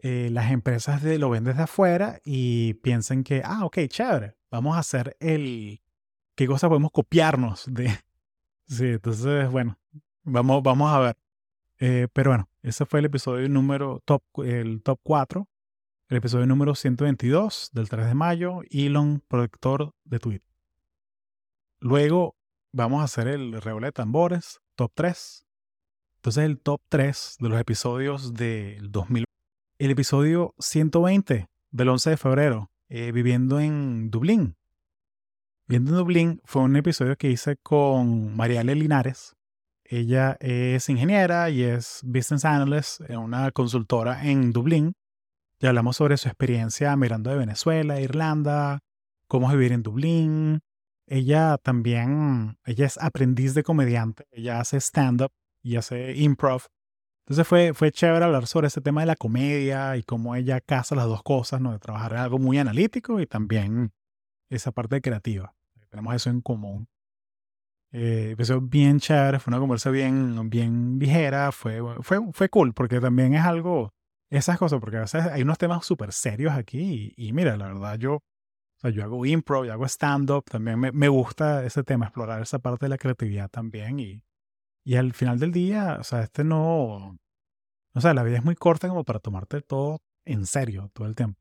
eh, 0.00 0.28
las 0.30 0.50
empresas 0.50 1.02
de, 1.02 1.16
lo 1.16 1.30
ven 1.30 1.44
desde 1.44 1.62
afuera 1.62 2.20
y 2.22 2.74
piensen 2.74 3.24
que, 3.24 3.40
ah, 3.42 3.64
ok, 3.64 3.78
chévere, 3.88 4.36
vamos 4.50 4.76
a 4.76 4.80
hacer 4.80 5.16
el, 5.20 5.80
qué 6.34 6.46
cosa 6.46 6.68
podemos 6.68 6.90
copiarnos 6.92 7.64
de. 7.66 7.86
Sí, 8.66 8.88
entonces, 8.88 9.50
bueno, 9.50 9.78
vamos, 10.22 10.62
vamos 10.62 10.92
a 10.92 10.98
ver. 11.00 11.21
Eh, 11.84 12.06
pero 12.12 12.30
bueno, 12.30 12.48
ese 12.62 12.86
fue 12.86 13.00
el 13.00 13.06
episodio 13.06 13.48
número 13.48 14.00
top, 14.04 14.22
el 14.44 14.84
top 14.84 15.00
4, 15.02 15.48
el 16.10 16.16
episodio 16.16 16.46
número 16.46 16.76
122 16.76 17.70
del 17.72 17.88
3 17.88 18.06
de 18.06 18.14
mayo, 18.14 18.60
Elon, 18.70 19.20
protector 19.26 19.92
de 20.04 20.20
Twitter. 20.20 20.48
Luego 21.80 22.36
vamos 22.72 23.00
a 23.00 23.04
hacer 23.06 23.26
el 23.26 23.60
revuelo 23.60 23.86
de 23.86 23.92
tambores, 23.92 24.60
top 24.76 24.92
3. 24.94 25.44
Entonces 26.18 26.44
el 26.44 26.60
top 26.60 26.80
3 26.88 27.38
de 27.40 27.48
los 27.48 27.60
episodios 27.60 28.32
del 28.32 28.92
2000. 28.92 29.24
El 29.78 29.90
episodio 29.90 30.54
120 30.60 31.48
del 31.72 31.88
11 31.88 32.10
de 32.10 32.16
febrero, 32.16 32.70
eh, 32.90 33.10
viviendo 33.10 33.58
en 33.58 34.08
Dublín. 34.08 34.54
Viviendo 35.66 35.90
en 35.90 35.96
Dublín 35.96 36.42
fue 36.44 36.62
un 36.62 36.76
episodio 36.76 37.16
que 37.16 37.28
hice 37.28 37.56
con 37.56 38.36
Mariale 38.36 38.76
Linares. 38.76 39.34
Ella 39.94 40.38
es 40.40 40.88
ingeniera 40.88 41.50
y 41.50 41.64
es 41.64 42.00
business 42.02 42.46
analyst 42.46 43.02
en 43.10 43.18
una 43.18 43.50
consultora 43.50 44.26
en 44.26 44.50
Dublín. 44.50 44.94
Y 45.60 45.66
hablamos 45.66 45.98
sobre 45.98 46.16
su 46.16 46.28
experiencia 46.28 46.96
migrando 46.96 47.28
de 47.28 47.36
Venezuela, 47.36 48.00
Irlanda, 48.00 48.78
cómo 49.28 49.50
vivir 49.50 49.70
en 49.72 49.82
Dublín, 49.82 50.62
ella 51.06 51.58
también, 51.58 52.56
ella 52.64 52.86
es 52.86 52.96
aprendiz 52.96 53.52
de 53.52 53.64
comediante, 53.64 54.24
ella 54.30 54.60
hace 54.60 54.78
stand-up 54.78 55.30
y 55.62 55.76
hace 55.76 56.16
improv. 56.16 56.62
Entonces 57.26 57.46
fue, 57.46 57.74
fue 57.74 57.92
chévere 57.92 58.24
hablar 58.24 58.46
sobre 58.46 58.68
ese 58.68 58.80
tema 58.80 59.02
de 59.02 59.08
la 59.08 59.16
comedia 59.16 59.98
y 59.98 60.04
cómo 60.04 60.34
ella 60.34 60.62
casa 60.62 60.94
las 60.94 61.04
dos 61.04 61.22
cosas, 61.22 61.60
¿no? 61.60 61.70
De 61.70 61.78
trabajar 61.78 62.12
en 62.12 62.18
algo 62.20 62.38
muy 62.38 62.56
analítico 62.56 63.20
y 63.20 63.26
también 63.26 63.92
esa 64.48 64.72
parte 64.72 65.02
creativa. 65.02 65.54
Tenemos 65.90 66.14
eso 66.14 66.30
en 66.30 66.40
común. 66.40 66.88
Eh, 67.92 68.30
empezó 68.30 68.60
bien 68.60 68.98
chévere, 68.98 69.38
fue 69.38 69.50
una 69.50 69.60
conversa 69.60 69.90
bien, 69.90 70.48
bien 70.48 70.98
ligera, 70.98 71.52
fue, 71.52 71.80
fue, 72.00 72.20
fue 72.32 72.48
cool, 72.48 72.72
porque 72.72 73.00
también 73.00 73.34
es 73.34 73.44
algo, 73.44 73.92
esas 74.30 74.58
cosas, 74.58 74.80
porque 74.80 74.96
a 74.96 75.00
veces 75.00 75.26
hay 75.26 75.42
unos 75.42 75.58
temas 75.58 75.84
súper 75.84 76.12
serios 76.12 76.54
aquí 76.54 77.12
y, 77.16 77.28
y, 77.28 77.32
mira, 77.32 77.56
la 77.56 77.66
verdad 77.66 77.98
yo 77.98 78.22
sea, 78.82 78.90
yo 78.90 79.04
hago 79.04 79.24
improv, 79.24 79.64
yo 79.64 79.72
hago 79.72 79.86
stand-up, 79.86 80.44
también 80.50 80.78
me, 80.78 80.92
me, 80.92 81.08
gusta 81.08 81.64
ese 81.64 81.84
tema, 81.84 82.06
explorar 82.06 82.42
esa 82.42 82.58
parte 82.58 82.86
de 82.86 82.90
la 82.90 82.98
creatividad 82.98 83.48
también. 83.48 84.00
Y, 84.00 84.22
y 84.84 84.96
al 84.96 85.12
final 85.12 85.38
del 85.38 85.52
día, 85.52 85.98
o 86.00 86.04
sea, 86.04 86.22
este 86.22 86.44
no... 86.44 87.18
O 87.94 88.00
sea, 88.00 88.14
la 88.14 88.22
vida 88.22 88.38
es 88.38 88.44
muy 88.44 88.56
corta 88.56 88.88
como 88.88 89.04
para 89.04 89.20
tomarte 89.20 89.60
todo 89.60 90.00
en 90.24 90.46
serio 90.46 90.90
todo 90.94 91.06
el 91.06 91.14
tiempo. 91.14 91.38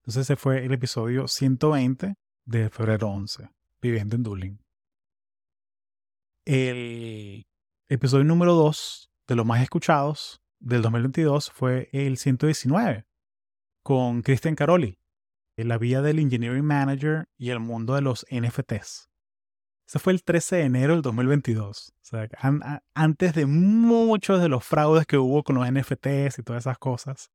Entonces 0.00 0.22
ese 0.22 0.36
fue 0.36 0.64
el 0.64 0.72
episodio 0.72 1.26
120 1.26 2.14
de 2.44 2.70
febrero 2.70 3.08
11, 3.08 3.48
viviendo 3.80 4.16
en 4.16 4.22
Dublín. 4.22 4.60
El 6.44 7.46
episodio 7.88 8.24
número 8.24 8.54
2 8.54 9.10
de 9.28 9.36
los 9.36 9.46
más 9.46 9.62
escuchados 9.62 10.42
del 10.58 10.82
2022 10.82 11.50
fue 11.50 11.88
el 11.92 12.16
119 12.16 13.06
con 13.82 14.22
Christian 14.22 14.54
Caroli 14.54 15.00
la 15.64 15.78
vida 15.78 16.02
del 16.02 16.18
engineering 16.18 16.64
manager 16.64 17.28
y 17.36 17.50
el 17.50 17.60
mundo 17.60 17.94
de 17.94 18.02
los 18.02 18.26
NFTs. 18.30 19.10
Ese 19.86 19.98
fue 19.98 20.12
el 20.12 20.22
13 20.22 20.56
de 20.56 20.62
enero 20.62 20.92
del 20.94 21.02
2022. 21.02 21.90
O 21.90 21.98
sea, 22.00 22.28
antes 22.94 23.34
de 23.34 23.46
muchos 23.46 24.40
de 24.40 24.48
los 24.48 24.64
fraudes 24.64 25.06
que 25.06 25.18
hubo 25.18 25.42
con 25.42 25.56
los 25.56 25.70
NFTs 25.70 26.38
y 26.38 26.42
todas 26.42 26.62
esas 26.62 26.78
cosas. 26.78 27.30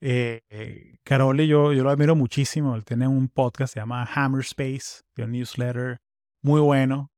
Eh, 0.00 0.42
eh 0.48 0.98
Carole, 1.04 1.46
yo, 1.46 1.72
yo 1.72 1.82
lo 1.82 1.90
admiro 1.90 2.14
muchísimo. 2.14 2.76
Él 2.76 2.84
tiene 2.84 3.08
un 3.08 3.28
podcast, 3.28 3.74
se 3.74 3.80
llama 3.80 4.08
Hammer 4.14 4.42
Space, 4.42 5.02
un 5.18 5.32
newsletter 5.32 6.00
muy 6.40 6.60
bueno. 6.60 7.11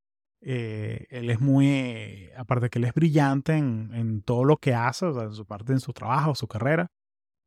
Eh, 0.47 1.07
él 1.09 1.31
es 1.31 1.41
muy, 1.41 2.29
aparte 2.37 2.69
que 2.69 2.79
él 2.79 2.85
es 2.85 2.95
brillante 2.95 3.55
en, 3.55 3.91
en 3.95 4.23
todo 4.23 4.45
lo 4.45 4.59
que 4.59 4.75
hace, 4.75 5.07
o 5.07 5.15
sea, 5.15 5.25
en 5.25 5.33
su 5.33 5.47
parte, 5.47 5.73
en 5.73 5.81
su 5.81 5.93
trabajo, 5.93 6.35
su 6.35 6.47
carrera 6.47 6.91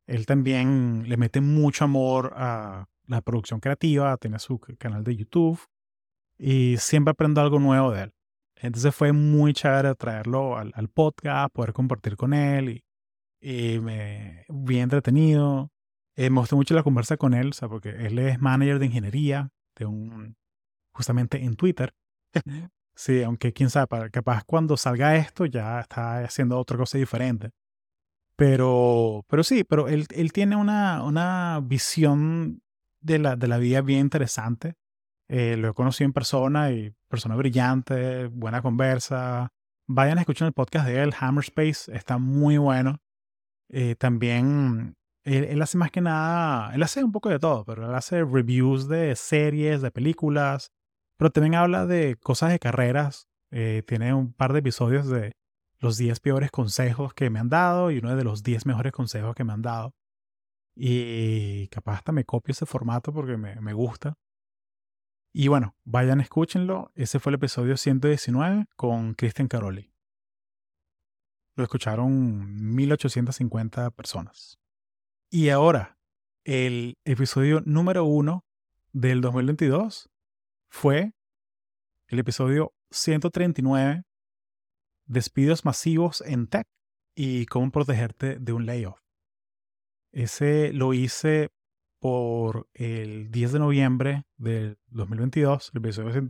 él 0.08 0.24
también 0.24 1.04
le 1.06 1.16
mete 1.16 1.40
mucho 1.40 1.84
amor 1.84 2.32
a 2.34 2.86
la 3.06 3.20
producción 3.20 3.60
creativa, 3.60 4.16
tiene 4.16 4.38
su 4.38 4.58
canal 4.58 5.04
de 5.04 5.14
YouTube 5.14 5.60
y 6.38 6.76
siempre 6.78 7.12
aprendo 7.12 7.42
algo 7.42 7.58
nuevo 7.58 7.92
de 7.92 8.04
él. 8.04 8.14
Entonces 8.56 8.94
fue 8.94 9.12
muy 9.12 9.52
chévere 9.52 9.94
traerlo 9.94 10.56
al, 10.56 10.88
podcast, 10.88 11.54
poder 11.54 11.74
compartir 11.74 12.16
con 12.16 12.32
él 12.32 12.82
y, 13.40 13.78
me 13.80 14.44
bien 14.48 14.84
entretenido. 14.84 15.70
Eh, 16.16 16.30
me 16.30 16.40
gustó 16.40 16.56
mucho 16.56 16.74
la 16.74 16.82
conversa 16.82 17.18
con 17.18 17.34
él, 17.34 17.50
o 17.50 17.52
sea, 17.52 17.68
porque 17.68 17.90
él 17.90 18.18
es 18.18 18.40
manager 18.40 18.78
de 18.78 18.86
ingeniería 18.86 19.50
de 19.76 19.86
un 19.86 20.36
justamente 20.92 21.44
en 21.44 21.54
Twitter. 21.54 21.92
Sí, 22.98 23.22
aunque 23.22 23.52
quién 23.52 23.70
sabe, 23.70 24.10
capaz 24.10 24.42
cuando 24.44 24.76
salga 24.76 25.16
esto 25.16 25.46
ya 25.46 25.80
está 25.80 26.18
haciendo 26.24 26.58
otra 26.58 26.76
cosa 26.76 26.98
diferente. 26.98 27.50
Pero, 28.36 29.24
pero 29.28 29.42
sí, 29.44 29.64
pero 29.64 29.88
él, 29.88 30.06
él 30.10 30.32
tiene 30.32 30.56
una, 30.56 31.04
una 31.04 31.60
visión 31.62 32.62
de 33.00 33.18
la, 33.18 33.36
de 33.36 33.48
la 33.48 33.58
vida 33.58 33.82
bien 33.82 34.00
interesante. 34.00 34.74
Eh, 35.28 35.56
lo 35.56 35.70
he 35.70 35.74
conocido 35.74 36.06
en 36.06 36.12
persona 36.12 36.72
y 36.72 36.92
persona 37.08 37.36
brillante, 37.36 38.26
buena 38.26 38.62
conversa. 38.62 39.48
Vayan 39.86 40.18
a 40.18 40.22
escuchar 40.22 40.48
el 40.48 40.54
podcast 40.54 40.86
de 40.86 41.02
él, 41.02 41.14
Hammer 41.18 41.44
Space, 41.44 41.94
está 41.94 42.18
muy 42.18 42.58
bueno. 42.58 42.98
Eh, 43.70 43.94
también 43.96 44.96
él, 45.24 45.60
hace 45.62 45.78
más 45.78 45.90
que 45.90 46.00
nada, 46.00 46.74
él 46.74 46.82
hace 46.82 47.04
un 47.04 47.12
poco 47.12 47.28
de 47.28 47.38
todo, 47.38 47.64
pero 47.64 47.88
él 47.88 47.94
hace 47.94 48.24
reviews 48.24 48.88
de 48.88 49.14
series, 49.14 49.82
de 49.82 49.90
películas, 49.90 50.72
pero 51.18 51.30
también 51.30 51.56
habla 51.56 51.84
de 51.84 52.16
cosas 52.16 52.50
de 52.50 52.58
carreras. 52.60 53.28
Eh, 53.50 53.82
tiene 53.86 54.14
un 54.14 54.32
par 54.32 54.52
de 54.52 54.60
episodios 54.60 55.08
de 55.08 55.32
los 55.80 55.96
10 55.96 56.20
peores 56.20 56.50
consejos 56.50 57.12
que 57.12 57.28
me 57.28 57.40
han 57.40 57.48
dado 57.48 57.90
y 57.90 57.98
uno 57.98 58.14
de 58.16 58.24
los 58.24 58.42
10 58.42 58.66
mejores 58.66 58.92
consejos 58.92 59.34
que 59.34 59.44
me 59.44 59.52
han 59.52 59.62
dado. 59.62 59.94
Y 60.76 61.66
capaz 61.68 61.96
hasta 61.96 62.12
me 62.12 62.24
copio 62.24 62.52
ese 62.52 62.66
formato 62.66 63.12
porque 63.12 63.36
me, 63.36 63.60
me 63.60 63.72
gusta. 63.72 64.14
Y 65.32 65.48
bueno, 65.48 65.74
vayan, 65.84 66.20
escúchenlo. 66.20 66.92
Ese 66.94 67.18
fue 67.18 67.30
el 67.30 67.34
episodio 67.34 67.76
119 67.76 68.66
con 68.76 69.14
Christian 69.14 69.48
Caroli. 69.48 69.92
Lo 71.56 71.64
escucharon 71.64 72.74
1850 72.76 73.90
personas. 73.90 74.60
Y 75.30 75.48
ahora, 75.48 75.98
el 76.44 76.96
episodio 77.04 77.60
número 77.64 78.04
uno 78.04 78.44
del 78.92 79.20
2022 79.20 80.08
fue 80.68 81.12
el 82.08 82.18
episodio 82.18 82.74
139 82.90 84.04
despidos 85.06 85.64
masivos 85.64 86.22
en 86.22 86.46
tech 86.46 86.66
y 87.14 87.46
cómo 87.46 87.70
protegerte 87.70 88.38
de 88.38 88.52
un 88.52 88.66
layoff. 88.66 89.00
Ese 90.12 90.72
lo 90.72 90.94
hice 90.94 91.50
por 92.00 92.68
el 92.74 93.30
10 93.30 93.52
de 93.52 93.58
noviembre 93.58 94.24
del 94.36 94.78
2022, 94.88 95.70
el 95.74 95.78
episodio 95.78 96.28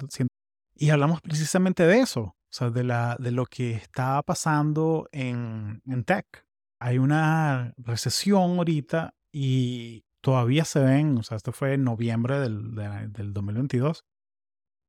y 0.81 0.91
hablamos 0.91 1.21
precisamente 1.21 1.85
de 1.87 1.99
eso, 1.99 2.21
o 2.21 2.37
sea, 2.51 2.71
de, 2.71 2.85
la, 2.85 3.17
de 3.19 3.33
lo 3.33 3.47
que 3.47 3.73
está 3.73 4.23
pasando 4.23 5.09
en, 5.11 5.83
en 5.87 6.05
tech. 6.05 6.47
Hay 6.79 6.99
una 6.99 7.75
recesión 7.77 8.59
ahorita 8.59 9.15
y 9.33 10.05
todavía 10.21 10.65
se 10.65 10.79
ven, 10.79 11.19
o 11.19 11.25
sea, 11.25 11.37
esto 11.37 11.51
fue 11.51 11.75
en 11.75 11.83
noviembre 11.83 12.39
del, 12.39 12.77
del 13.13 13.33
2022, 13.33 14.05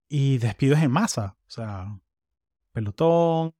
y 0.09 0.39
despidos 0.39 0.79
en 0.79 0.91
masa, 0.91 1.37
o 1.47 1.49
sea, 1.49 1.99
pelotón, 2.73 3.53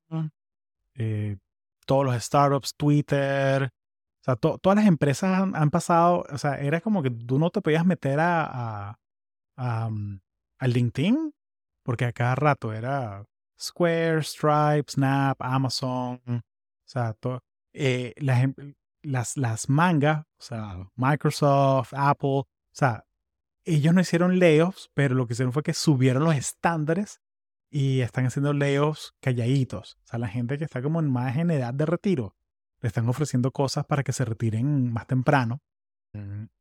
eh, 0.96 1.38
todos 1.86 2.06
los 2.06 2.22
startups, 2.22 2.76
Twitter, 2.76 3.72
o 4.22 4.24
sea, 4.24 4.36
todas 4.36 4.76
las 4.76 4.88
empresas 4.88 5.40
han, 5.54 5.70
pasado, 5.70 6.26
o 6.30 6.38
sea, 6.38 6.56
era 6.56 6.82
como 6.82 7.02
que 7.04 7.12
tú 7.12 7.40
no 7.40 7.52
te 7.52 7.62
podías 7.62 7.86
meter 7.86 8.20
a, 8.20 9.00
a, 9.56 9.90
mm, 9.90 10.20
LinkedIn, 10.62 11.34
porque 11.84 12.06
a 12.06 12.12
cada 12.12 12.36
rato 12.36 12.74
era 12.74 13.26
Square, 13.60 14.24
Stripe, 14.24 14.92
Snap, 14.92 15.42
Amazon, 15.42 16.20
o 16.28 16.42
sea, 16.86 17.16
eh, 17.74 18.14
las, 18.18 18.48
las, 19.04 19.38
las 19.38 19.70
mangas, 19.70 20.26
o 20.40 20.42
sea, 20.42 20.78
Microsoft, 20.96 21.94
Apple, 21.94 22.30
o 22.30 22.48
sea, 22.72 23.06
ellos 23.76 23.94
no 23.94 24.02
hicieron 24.02 24.40
layoffs, 24.40 24.90
pero 24.94 25.16
lo 25.16 25.28
que 25.28 25.34
hicieron 25.34 25.54
fue 25.54 25.64
que 25.64 25.74
subieron 25.74 26.24
los 26.24 26.36
estándares 26.36 27.22
y 27.70 28.02
están 28.02 28.26
haciendo 28.26 28.54
layoffs 28.54 29.14
calladitos. 29.22 29.98
O 30.04 30.08
sea, 30.08 30.20
la 30.20 30.28
gente 30.28 30.58
que 30.58 30.66
está 30.66 30.82
como 30.82 31.00
en 31.00 31.10
más 31.10 31.38
en 31.38 31.52
edad 31.52 31.74
de 31.74 31.86
retiro, 31.86 32.36
le 32.82 32.88
están 32.88 33.08
ofreciendo 33.08 33.52
cosas 33.52 33.86
para 33.86 34.04
que 34.04 34.14
se 34.14 34.26
retiren 34.26 34.92
más 34.92 35.08
temprano. 35.08 35.62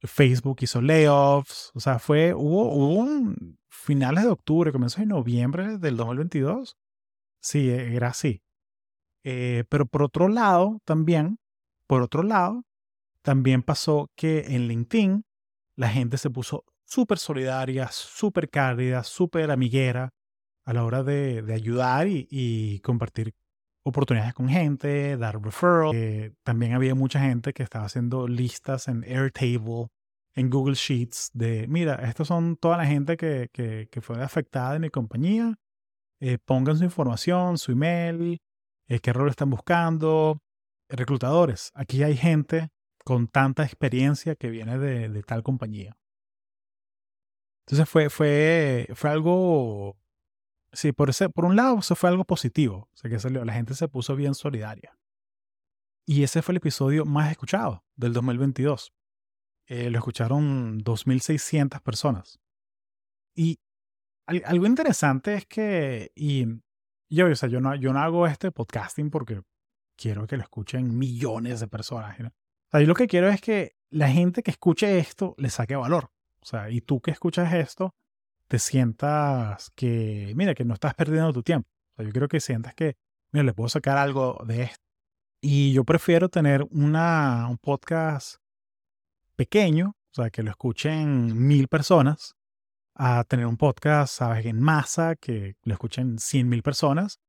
Facebook 0.03 0.59
hizo 0.61 0.83
layoffs, 0.83 1.71
o 1.75 1.81
sea, 1.81 1.99
fue, 1.99 2.35
hubo, 2.35 2.71
hubo 2.75 2.95
un 2.95 3.59
finales 3.71 4.25
de 4.25 4.31
octubre, 4.31 4.73
comienzos 4.73 5.01
de 5.01 5.07
noviembre 5.07 5.79
del 5.79 5.97
2022. 5.97 6.77
Sí, 7.41 7.71
e, 7.71 7.95
era 7.97 8.09
así. 8.09 8.43
Eh, 9.25 9.65
pero 9.71 9.87
por 9.87 10.03
otro 10.03 10.29
lado, 10.29 10.81
también, 10.85 11.39
por 11.87 12.03
otro 12.03 12.23
lado, 12.23 12.65
también 13.23 13.63
pasó 13.63 14.11
que 14.17 14.55
en 14.55 14.69
LinkedIn 14.69 15.25
la 15.77 15.89
gente 15.89 16.19
se 16.19 16.29
puso 16.29 16.65
súper 16.89 17.19
solidaria, 17.19 17.89
súper 17.91 18.49
cálida, 18.49 19.03
súper 19.05 19.51
amiguera 19.51 20.11
a 20.65 20.73
la 20.73 20.85
hora 20.85 21.03
de, 21.03 21.45
ayudar 21.53 22.07
y, 22.09 22.81
compartir 22.81 23.35
oportunidades 23.85 24.35
con 24.35 24.49
gente, 24.49 25.17
dar 25.17 25.41
referrals. 25.41 25.95
Eh, 25.95 26.33
también 26.43 26.75
había 26.75 26.95
mucha 26.95 27.21
gente 27.21 27.53
que 27.53 27.63
estaba 27.63 27.87
haciendo 27.87 28.27
listas 28.27 28.89
en 28.89 29.05
Airtable, 29.05 29.89
en 30.35 30.51
Google 30.51 30.75
Sheets, 30.75 31.31
de, 31.33 31.67
mira, 31.69 31.97
estos 32.09 32.29
son 32.29 32.57
toda 32.57 32.77
la 32.77 32.87
gente 32.87 33.17
que, 33.17 33.49
que, 33.53 34.01
fue 34.01 34.23
afectada 34.23 34.77
en 34.77 34.83
mi 34.83 34.91
compañía. 34.91 35.59
Eh, 36.21 36.39
pongan 36.39 36.79
su 36.79 36.85
información, 36.85 37.59
su 37.59 37.73
email, 37.73 38.39
eh, 38.89 39.01
qué 39.01 39.13
rol 39.13 39.29
están 39.31 39.51
buscando. 39.51 40.41
Reclutadores, 40.89 41.71
aquí 41.75 42.03
hay 42.03 42.17
gente 42.17 42.69
con 43.05 43.29
tanta 43.29 43.65
experiencia 43.65 44.37
que 44.37 44.49
viene 44.49 44.79
de, 44.79 45.23
tal 45.23 45.43
compañía. 45.43 45.97
Entonces 47.69 47.87
fue, 47.87 48.09
fue, 48.09 48.89
fue 48.95 49.11
algo, 49.11 49.99
sí, 50.73 50.93
por, 50.93 51.11
ese, 51.11 51.29
por 51.29 51.45
un 51.45 51.55
lado, 51.55 51.81
eso 51.81 51.95
fue 51.95 52.09
algo 52.09 52.25
positivo, 52.25 52.89
o 52.91 52.97
sea, 52.97 53.11
que 53.11 53.19
salió, 53.19 53.45
la 53.45 53.53
gente 53.53 53.75
se 53.75 53.89
puso 53.89 54.17
bien 54.17 54.35
solidaria. 54.35 54.99
Y 56.07 56.23
ese 56.23 56.41
fue 56.41 56.55
el 56.55 56.57
episodio 56.57 57.05
más 57.05 57.31
escuchado 57.31 57.85
del 57.95 58.15
2022. 58.15 58.95
Eh, 59.67 59.91
lo 59.91 59.99
escucharon 59.99 60.81
2.600 60.83 61.83
personas. 61.83 62.41
Y 63.37 63.61
algo 64.27 64.65
interesante 64.65 65.35
es 65.35 65.45
que, 65.45 66.11
y 66.15 66.47
yo, 67.11 67.27
o 67.27 67.35
sea, 67.35 67.51
yo 67.51 67.61
no, 67.61 67.75
yo 67.75 67.93
no 67.93 67.99
hago 67.99 68.27
este 68.27 68.51
podcasting 68.51 69.11
porque 69.11 69.43
quiero 69.95 70.27
que 70.27 70.39
lo 70.39 70.43
escuchen 70.43 70.97
millones 70.97 71.61
de 71.61 71.69
personas. 71.69 72.19
¿no? 72.19 72.29
O 72.29 72.71
sea, 72.71 72.81
yo 72.81 72.87
lo 72.87 72.95
que 72.95 73.09
quiero 73.09 73.29
es 73.29 73.43
que 73.43 73.77
la 73.91 74.09
gente 74.09 74.43
que 74.43 74.53
escuche 74.53 74.99
esto 74.99 75.35
le 75.37 75.51
saque 75.51 75.77
valor. 75.77 76.11
O 76.41 76.47
sea, 76.47 76.71
y 76.71 76.81
tú 76.81 77.01
que 77.01 77.11
escuchas 77.11 77.53
esto, 77.53 77.95
te 78.49 78.59
sientas 78.59 79.71
que, 79.75 80.33
mira, 80.37 80.55
que 80.55 80.65
no 80.65 80.75
estás 80.75 80.95
perdiendo 80.95 81.33
tu 81.33 81.43
tiempo. 81.43 81.69
O 81.93 81.97
sea, 81.97 82.07
yo 82.07 82.13
quiero 82.13 82.29
que 82.29 82.41
sientas 82.41 82.75
que, 82.75 82.97
mira, 83.33 83.45
le 83.45 83.53
puedo 83.53 83.69
sacar 83.69 83.99
algo 83.99 84.43
de 84.47 84.63
esto. 84.63 84.85
Y 85.41 85.73
yo 85.73 85.85
prefiero 85.85 86.29
tener 86.29 86.65
un 86.71 87.59
podcast 87.61 88.37
pequeño, 89.37 89.91
o 89.91 90.15
sea, 90.15 90.31
que 90.31 90.43
lo 90.43 90.51
escuchen 90.51 91.47
mil 91.47 91.69
personas, 91.69 92.35
a 92.95 93.23
tener 93.25 93.47
un 93.47 93.57
podcast, 93.57 94.15
sabes, 94.15 94.45
en 94.47 94.61
masa, 94.61 95.15
que 95.15 95.57
lo 95.63 95.75
escuchen 95.75 96.19
cien 96.19 96.49
mil 96.49 96.63
personas, 96.63 97.21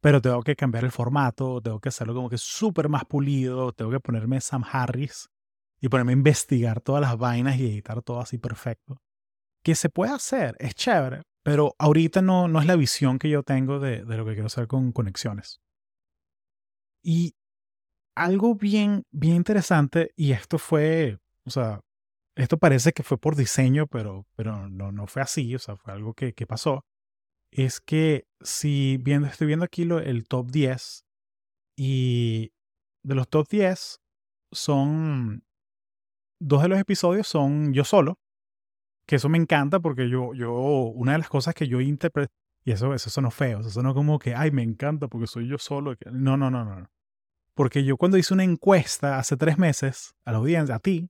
pero 0.00 0.22
tengo 0.22 0.42
que 0.42 0.56
cambiar 0.56 0.84
el 0.84 0.92
formato, 0.92 1.60
tengo 1.60 1.80
que 1.80 1.90
hacerlo 1.90 2.14
como 2.14 2.30
que 2.30 2.38
súper 2.38 2.88
más 2.88 3.04
pulido, 3.04 3.72
tengo 3.72 3.90
que 3.90 4.00
ponerme 4.00 4.40
Sam 4.40 4.64
Harris 4.70 5.28
y 5.80 5.88
ponerme 5.88 6.12
a 6.12 6.14
investigar 6.14 6.80
todas 6.80 7.00
las 7.00 7.16
vainas 7.16 7.58
y 7.58 7.66
editar 7.66 8.02
todo 8.02 8.20
así 8.20 8.38
perfecto. 8.38 9.00
Que 9.62 9.74
se 9.74 9.88
puede 9.88 10.12
hacer, 10.12 10.56
es 10.58 10.74
chévere, 10.74 11.22
pero 11.42 11.74
ahorita 11.78 12.22
no, 12.22 12.48
no 12.48 12.60
es 12.60 12.66
la 12.66 12.76
visión 12.76 13.18
que 13.18 13.28
yo 13.30 13.42
tengo 13.42 13.78
de, 13.80 14.04
de 14.04 14.16
lo 14.16 14.24
que 14.24 14.32
quiero 14.32 14.46
hacer 14.46 14.66
con 14.66 14.92
conexiones. 14.92 15.60
Y 17.02 17.34
algo 18.16 18.54
bien, 18.54 19.04
bien 19.10 19.36
interesante, 19.36 20.12
y 20.16 20.32
esto 20.32 20.58
fue 20.58 21.18
o 21.48 21.50
sea, 21.50 21.80
esto 22.36 22.58
parece 22.58 22.92
que 22.92 23.02
fue 23.02 23.18
por 23.18 23.34
diseño, 23.34 23.86
pero, 23.86 24.26
pero 24.36 24.68
no, 24.68 24.92
no 24.92 25.06
fue 25.06 25.22
así, 25.22 25.54
o 25.54 25.58
sea, 25.58 25.76
fue 25.76 25.94
algo 25.94 26.12
que, 26.12 26.34
que 26.34 26.46
pasó. 26.46 26.84
Es 27.50 27.80
que 27.80 28.26
si 28.42 28.98
viendo, 28.98 29.26
estoy 29.26 29.46
viendo 29.46 29.64
aquí 29.64 29.84
lo, 29.84 29.98
el 29.98 30.28
top 30.28 30.50
10 30.50 31.06
y 31.76 32.52
de 33.02 33.14
los 33.14 33.28
top 33.28 33.48
10 33.48 34.00
son, 34.52 35.42
dos 36.38 36.62
de 36.62 36.68
los 36.68 36.78
episodios 36.78 37.26
son 37.26 37.72
yo 37.72 37.84
solo, 37.84 38.18
que 39.06 39.16
eso 39.16 39.28
me 39.28 39.38
encanta 39.38 39.80
porque 39.80 40.08
yo, 40.08 40.34
yo, 40.34 40.52
una 40.52 41.12
de 41.12 41.18
las 41.18 41.28
cosas 41.28 41.54
que 41.54 41.66
yo 41.66 41.80
interpreto, 41.80 42.32
y 42.64 42.72
eso, 42.72 42.92
eso 42.92 43.08
sonó 43.08 43.30
feo, 43.30 43.60
eso 43.60 43.70
sonó 43.70 43.94
como 43.94 44.18
que, 44.18 44.34
ay, 44.34 44.50
me 44.50 44.62
encanta 44.62 45.08
porque 45.08 45.26
soy 45.26 45.48
yo 45.48 45.56
solo. 45.56 45.94
No, 46.12 46.36
no, 46.36 46.50
no, 46.50 46.64
no. 46.64 46.90
Porque 47.54 47.82
yo 47.84 47.96
cuando 47.96 48.18
hice 48.18 48.34
una 48.34 48.44
encuesta 48.44 49.18
hace 49.18 49.36
tres 49.36 49.56
meses 49.56 50.14
a 50.24 50.32
la 50.32 50.38
audiencia, 50.38 50.74
a 50.74 50.78
ti, 50.78 51.08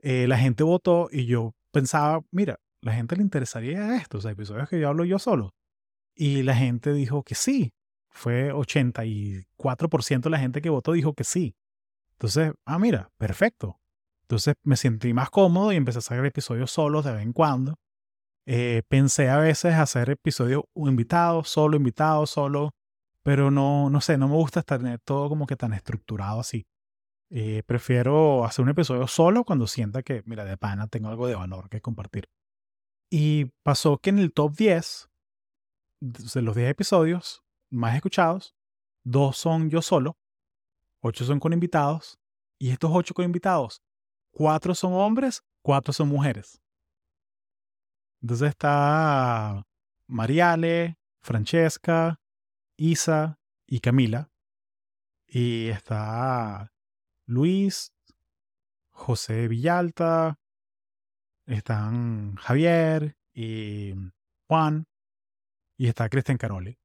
eh, 0.00 0.26
la 0.28 0.36
gente 0.36 0.62
votó 0.62 1.08
y 1.10 1.24
yo 1.24 1.54
pensaba, 1.72 2.20
mira, 2.30 2.60
la 2.82 2.92
gente 2.92 3.16
le 3.16 3.22
interesaría 3.22 3.96
esto, 3.96 4.18
o 4.18 4.20
sea, 4.20 4.32
episodios 4.32 4.68
que 4.68 4.78
yo 4.78 4.88
hablo 4.88 5.04
yo 5.04 5.18
solo. 5.18 5.54
Y 6.14 6.42
la 6.42 6.54
gente 6.54 6.92
dijo 6.92 7.22
que 7.22 7.34
sí. 7.34 7.72
Fue 8.12 8.52
84% 8.52 10.20
de 10.20 10.30
la 10.30 10.38
gente 10.38 10.60
que 10.60 10.68
votó 10.68 10.92
dijo 10.92 11.14
que 11.14 11.24
sí. 11.24 11.54
Entonces, 12.12 12.52
ah, 12.66 12.78
mira, 12.78 13.10
perfecto. 13.16 13.79
Entonces 14.30 14.54
me 14.62 14.76
sentí 14.76 15.12
más 15.12 15.28
cómodo 15.28 15.72
y 15.72 15.76
empecé 15.76 15.98
a 15.98 16.06
hacer 16.06 16.24
episodios 16.24 16.70
solos 16.70 17.04
de 17.04 17.12
vez 17.12 17.22
en 17.22 17.32
cuando. 17.32 17.80
Eh, 18.46 18.82
pensé 18.86 19.28
a 19.28 19.38
veces 19.38 19.74
hacer 19.74 20.08
episodios 20.08 20.62
invitados, 20.76 21.48
solo, 21.48 21.76
invitados, 21.76 22.30
solo, 22.30 22.70
pero 23.24 23.50
no, 23.50 23.90
no 23.90 24.00
sé, 24.00 24.18
no 24.18 24.28
me 24.28 24.36
gusta 24.36 24.60
estar 24.60 24.80
todo 25.00 25.28
como 25.28 25.48
que 25.48 25.56
tan 25.56 25.72
estructurado 25.72 26.38
así. 26.38 26.64
Eh, 27.30 27.64
prefiero 27.66 28.44
hacer 28.44 28.62
un 28.62 28.68
episodio 28.68 29.08
solo 29.08 29.42
cuando 29.42 29.66
sienta 29.66 30.04
que, 30.04 30.22
mira, 30.26 30.44
de 30.44 30.56
pana 30.56 30.86
tengo 30.86 31.08
algo 31.08 31.26
de 31.26 31.34
valor 31.34 31.68
que 31.68 31.80
compartir. 31.80 32.28
Y 33.10 33.46
pasó 33.64 33.98
que 33.98 34.10
en 34.10 34.20
el 34.20 34.32
top 34.32 34.54
10, 34.54 35.08
de 35.98 36.42
los 36.42 36.54
10 36.54 36.70
episodios 36.70 37.42
más 37.68 37.96
escuchados, 37.96 38.54
dos 39.02 39.36
son 39.36 39.70
yo 39.70 39.82
solo, 39.82 40.18
ocho 41.00 41.24
son 41.24 41.40
con 41.40 41.52
invitados, 41.52 42.20
y 42.60 42.70
estos 42.70 42.92
ocho 42.94 43.12
con 43.12 43.24
invitados, 43.24 43.82
cuatro 44.30 44.74
son 44.74 44.92
hombres, 44.94 45.42
cuatro 45.62 45.92
son 45.92 46.08
mujeres. 46.08 46.60
Entonces 48.22 48.50
está 48.50 49.66
Mariale, 50.06 50.98
Francesca, 51.20 52.20
Isa 52.76 53.38
y 53.66 53.80
Camila. 53.80 54.30
Y 55.26 55.68
está 55.68 56.72
Luis, 57.26 57.92
José 58.90 59.46
Villalta, 59.48 60.38
están 61.46 62.34
Javier 62.36 63.16
y 63.32 63.94
Juan 64.48 64.86
y 65.76 65.86
está 65.86 66.08
Cristian 66.08 66.36
Caroli. 66.36 66.78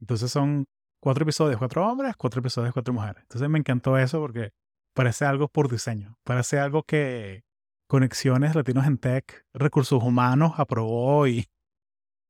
Entonces 0.00 0.32
son 0.32 0.66
cuatro 1.00 1.22
episodios, 1.22 1.58
cuatro 1.58 1.86
hombres, 1.86 2.16
cuatro 2.16 2.40
episodios, 2.40 2.72
cuatro 2.72 2.94
mujeres. 2.94 3.22
Entonces 3.22 3.48
me 3.48 3.58
encantó 3.58 3.98
eso 3.98 4.18
porque 4.20 4.52
parece 4.94 5.24
algo 5.24 5.48
por 5.48 5.70
diseño, 5.70 6.18
parece 6.24 6.58
algo 6.58 6.82
que 6.82 7.44
Conexiones 7.86 8.54
Latinos 8.54 8.86
en 8.86 8.98
Tech, 8.98 9.46
Recursos 9.52 10.02
Humanos 10.02 10.54
aprobó 10.56 11.26
y 11.26 11.46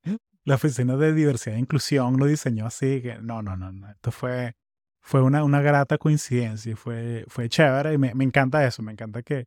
la 0.44 0.57
Oficina 0.57 0.96
de 0.96 1.12
Diversidad 1.12 1.57
e 1.57 1.61
Inclusión 1.61 2.18
lo 2.18 2.27
diseñó 2.27 2.66
así 2.66 3.01
que 3.03 3.18
no, 3.18 3.42
no, 3.42 3.57
no, 3.57 3.72
no. 3.72 3.90
Esto 3.90 4.11
fue 4.11 4.55
fue 5.03 5.20
una, 5.22 5.44
una 5.44 5.61
grata 5.61 5.98
coincidencia, 5.98 6.77
fue, 6.77 7.25
fue 7.29 7.48
chévere 7.48 7.94
y 7.94 7.98
me, 7.98 8.14
me 8.14 8.25
encanta 8.25 8.64
eso, 8.64 8.83
me 8.83 8.92
encanta 8.92 9.22
que, 9.22 9.46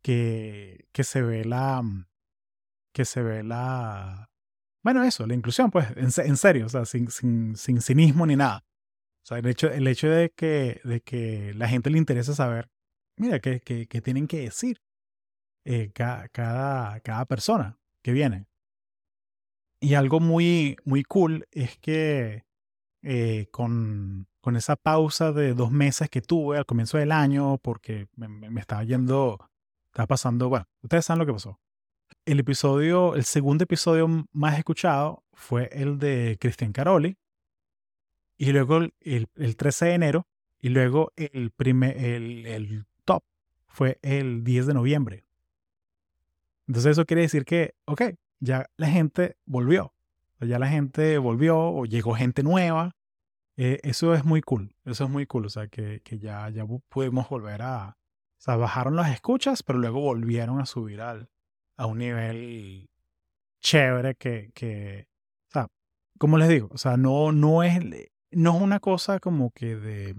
que, 0.00 0.86
que 0.92 1.04
se 1.04 1.22
ve 1.22 1.44
la, 1.44 1.82
mm, 1.82 2.06
que 2.92 3.04
se 3.04 3.22
ve 3.22 3.42
la, 3.42 4.30
bueno, 4.82 5.02
eso, 5.04 5.26
la 5.26 5.34
inclusión, 5.34 5.70
pues, 5.70 5.88
en, 5.96 6.08
en 6.26 6.36
serio, 6.36 6.66
o 6.66 6.68
sea, 6.68 6.84
sin, 6.84 7.10
sin, 7.10 7.56
sin, 7.56 7.80
cinismo 7.80 8.26
ni 8.26 8.36
nada. 8.36 8.64
O 9.22 9.26
sea, 9.26 9.38
el 9.38 9.46
hecho, 9.46 9.70
el 9.70 9.86
hecho 9.86 10.08
de, 10.08 10.30
que, 10.30 10.80
de 10.84 11.00
que 11.00 11.54
la 11.54 11.68
gente 11.68 11.90
le 11.90 11.98
interese 11.98 12.34
saber, 12.34 12.68
mira, 13.16 13.40
qué, 13.40 13.60
qué 13.60 14.00
tienen 14.00 14.26
que 14.26 14.40
decir 14.40 14.82
eh, 15.64 15.92
cada, 15.94 16.28
cada, 16.28 17.00
cada 17.00 17.24
persona 17.26 17.78
que 18.02 18.12
viene. 18.12 18.46
Y 19.80 19.94
algo 19.94 20.20
muy, 20.20 20.76
muy 20.84 21.04
cool 21.04 21.46
es 21.52 21.78
que 21.78 22.44
eh, 23.02 23.48
con, 23.52 24.28
con 24.40 24.56
esa 24.56 24.76
pausa 24.76 25.32
de 25.32 25.54
dos 25.54 25.70
meses 25.70 26.08
que 26.10 26.20
tuve 26.20 26.58
al 26.58 26.66
comienzo 26.66 26.98
del 26.98 27.12
año 27.12 27.58
porque 27.58 28.08
me, 28.16 28.60
estaba 28.60 28.84
yendo, 28.84 29.38
estaba 29.86 30.06
pasando, 30.06 30.48
bueno, 30.48 30.66
ustedes 30.82 31.04
saben 31.04 31.20
lo 31.20 31.26
que 31.26 31.32
pasó. 31.32 31.60
El 32.24 32.40
episodio, 32.40 33.14
el 33.14 33.24
segundo 33.24 33.64
episodio 33.64 34.08
más 34.32 34.58
escuchado 34.58 35.24
fue 35.32 35.68
el 35.72 35.98
de 35.98 36.38
Cristian 36.40 36.72
Caroli 36.72 37.16
y 38.42 38.52
luego 38.52 38.78
el, 38.78 39.28
el, 39.36 39.56
13 39.56 39.84
de 39.86 39.94
enero 39.94 40.26
y 40.60 40.70
luego 40.70 41.12
el, 41.16 41.50
primer, 41.50 41.96
el, 41.96 42.46
el 42.46 42.86
top 43.04 43.22
fue 43.66 43.98
el 44.02 44.44
10 44.44 44.66
de 44.66 44.74
noviembre. 44.74 45.24
Entonces 46.66 46.92
eso 46.92 47.04
quiere 47.04 47.22
decir 47.22 47.44
que, 47.44 47.74
ok, 47.84 48.02
ya 48.40 48.66
la 48.76 48.88
gente 48.88 49.36
volvió. 49.44 49.92
Ya 50.40 50.58
la 50.58 50.68
gente 50.68 51.18
volvió 51.18 51.56
o 51.58 51.84
llegó 51.84 52.14
gente 52.14 52.42
nueva 52.42 52.96
eh, 53.56 53.78
eso 53.82 54.14
es 54.14 54.24
muy 54.24 54.40
cool, 54.40 54.74
eso 54.84 55.04
es 55.04 55.10
muy 55.10 55.26
cool, 55.26 55.46
o 55.46 55.50
sea, 55.50 55.68
que, 55.68 56.00
que 56.02 56.18
ya, 56.18 56.48
ya 56.48 56.66
pudimos 56.88 57.28
volver 57.28 57.62
a, 57.62 57.90
o 57.90 58.40
sea, 58.40 58.56
bajaron 58.56 58.96
las 58.96 59.12
escuchas, 59.12 59.62
pero 59.62 59.78
luego 59.78 60.00
volvieron 60.00 60.60
a 60.60 60.66
subir 60.66 61.02
al, 61.02 61.28
a 61.76 61.86
un 61.86 61.98
nivel 61.98 62.88
chévere 63.60 64.14
que, 64.14 64.50
que, 64.54 65.06
o 65.48 65.52
sea, 65.52 65.68
como 66.18 66.38
les 66.38 66.48
digo, 66.48 66.70
o 66.72 66.78
sea, 66.78 66.96
no, 66.96 67.30
no 67.30 67.62
es, 67.62 67.78
no 68.32 68.56
es 68.56 68.62
una 68.62 68.80
cosa 68.80 69.20
como 69.20 69.50
que 69.50 69.76
de, 69.76 70.16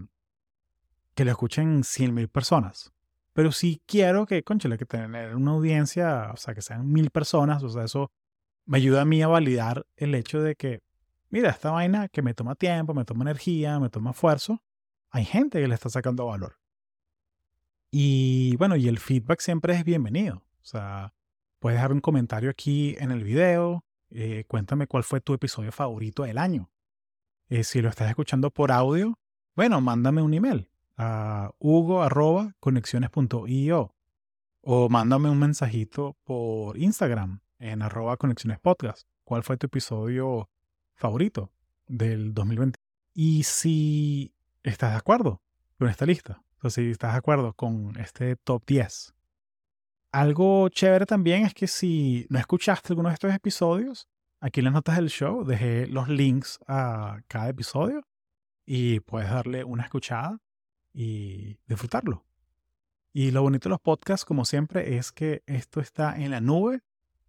que 1.15 1.25
lo 1.25 1.31
escuchen 1.31 1.83
100 1.83 2.13
mil 2.13 2.29
personas. 2.29 2.91
pero 3.33 3.51
sí 3.51 3.81
quiero 3.87 4.25
que, 4.27 4.43
conchale, 4.43 4.77
que 4.77 4.85
tener 4.85 5.35
una 5.35 5.51
audiencia, 5.51 6.29
o 6.33 6.37
sea, 6.37 6.53
que 6.53 6.61
sean 6.61 6.91
mil 6.91 7.09
personas, 7.09 7.63
o 7.63 7.69
sea, 7.69 7.83
eso 7.85 8.11
me 8.65 8.77
ayuda 8.77 9.01
a 9.01 9.05
mí 9.05 9.21
a 9.23 9.27
validar 9.27 9.85
el 9.95 10.13
hecho 10.15 10.41
de 10.41 10.55
que, 10.55 10.81
mira, 11.29 11.49
esta 11.49 11.71
vaina 11.71 12.09
que 12.09 12.21
me 12.21 12.33
toma 12.35 12.55
tiempo, 12.55 12.93
me 12.93 13.05
toma 13.05 13.23
energía, 13.23 13.79
me 13.79 13.89
toma 13.89 14.11
esfuerzo, 14.11 14.61
hay 15.09 15.25
gente 15.25 15.59
que 15.61 15.67
le 15.67 15.75
está 15.75 15.89
sacando 15.89 16.27
valor. 16.27 16.57
Y 17.91 18.55
bueno, 18.57 18.75
y 18.75 18.87
el 18.87 18.99
feedback 18.99 19.39
siempre 19.39 19.75
es 19.75 19.83
bienvenido. 19.83 20.37
O 20.37 20.65
sea, 20.65 21.13
puedes 21.59 21.77
dejar 21.77 21.91
un 21.91 22.01
comentario 22.01 22.49
aquí 22.49 22.95
en 22.99 23.11
el 23.11 23.23
video, 23.23 23.85
eh, 24.09 24.45
cuéntame 24.47 24.87
cuál 24.87 25.03
fue 25.03 25.21
tu 25.21 25.33
episodio 25.33 25.71
favorito 25.71 26.23
del 26.23 26.37
año. 26.37 26.71
Eh, 27.53 27.63
si 27.63 27.81
lo 27.83 27.89
estás 27.89 28.09
escuchando 28.09 28.49
por 28.49 28.71
audio, 28.71 29.19
bueno, 29.55 29.79
mándame 29.79 30.23
un 30.23 30.33
email 30.33 30.71
a 30.97 31.51
hugo.conexiones.io 31.59 33.93
o 34.61 34.89
mándame 34.89 35.29
un 35.29 35.37
mensajito 35.37 36.17
por 36.23 36.79
Instagram 36.79 37.41
en 37.59 37.83
arroba. 37.83 38.17
¿Cuál 38.17 39.43
fue 39.43 39.57
tu 39.57 39.67
episodio 39.67 40.49
favorito 40.95 41.51
del 41.85 42.33
2020? 42.33 42.79
Y 43.13 43.43
si 43.43 44.33
estás 44.63 44.93
de 44.93 44.97
acuerdo 44.97 45.43
con 45.77 45.89
esta 45.89 46.07
lista, 46.07 46.41
o 46.63 46.71
si 46.71 46.89
estás 46.89 47.11
de 47.11 47.19
acuerdo 47.19 47.53
con 47.53 47.95
este 47.99 48.35
top 48.35 48.63
10, 48.65 49.13
algo 50.11 50.69
chévere 50.69 51.05
también 51.05 51.45
es 51.45 51.53
que 51.53 51.67
si 51.67 52.25
no 52.31 52.39
escuchaste 52.39 52.93
alguno 52.93 53.09
de 53.09 53.13
estos 53.13 53.31
episodios, 53.31 54.07
aquí 54.43 54.59
en 54.59 54.65
las 54.65 54.73
notas 54.73 54.97
del 54.97 55.09
show 55.09 55.45
dejé 55.45 55.87
los 55.87 56.09
links 56.09 56.59
a 56.67 57.21
cada 57.29 57.47
episodio 57.47 58.05
y 58.65 58.99
puedes 58.99 59.29
darle 59.29 59.63
una 59.63 59.83
escuchada 59.83 60.39
y 60.93 61.57
disfrutarlo. 61.65 62.25
Y 63.13 63.31
lo 63.31 63.41
bonito 63.41 63.69
de 63.69 63.71
los 63.71 63.79
podcasts, 63.79 64.25
como 64.25 64.43
siempre, 64.43 64.97
es 64.97 65.13
que 65.13 65.43
esto 65.45 65.79
está 65.79 66.17
en 66.17 66.31
la 66.31 66.41
nube 66.41 66.81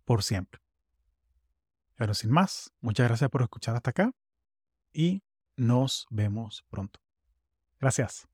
por 0.04 0.24
siempre. 0.24 0.60
Pero 1.94 2.14
sin 2.14 2.32
más, 2.32 2.72
muchas 2.80 3.06
gracias 3.06 3.30
por 3.30 3.42
escuchar 3.42 3.76
hasta 3.76 3.90
acá 3.90 4.12
y 4.92 5.22
nos 5.56 6.08
vemos 6.10 6.64
pronto. 6.68 7.00
Gracias. 7.78 8.26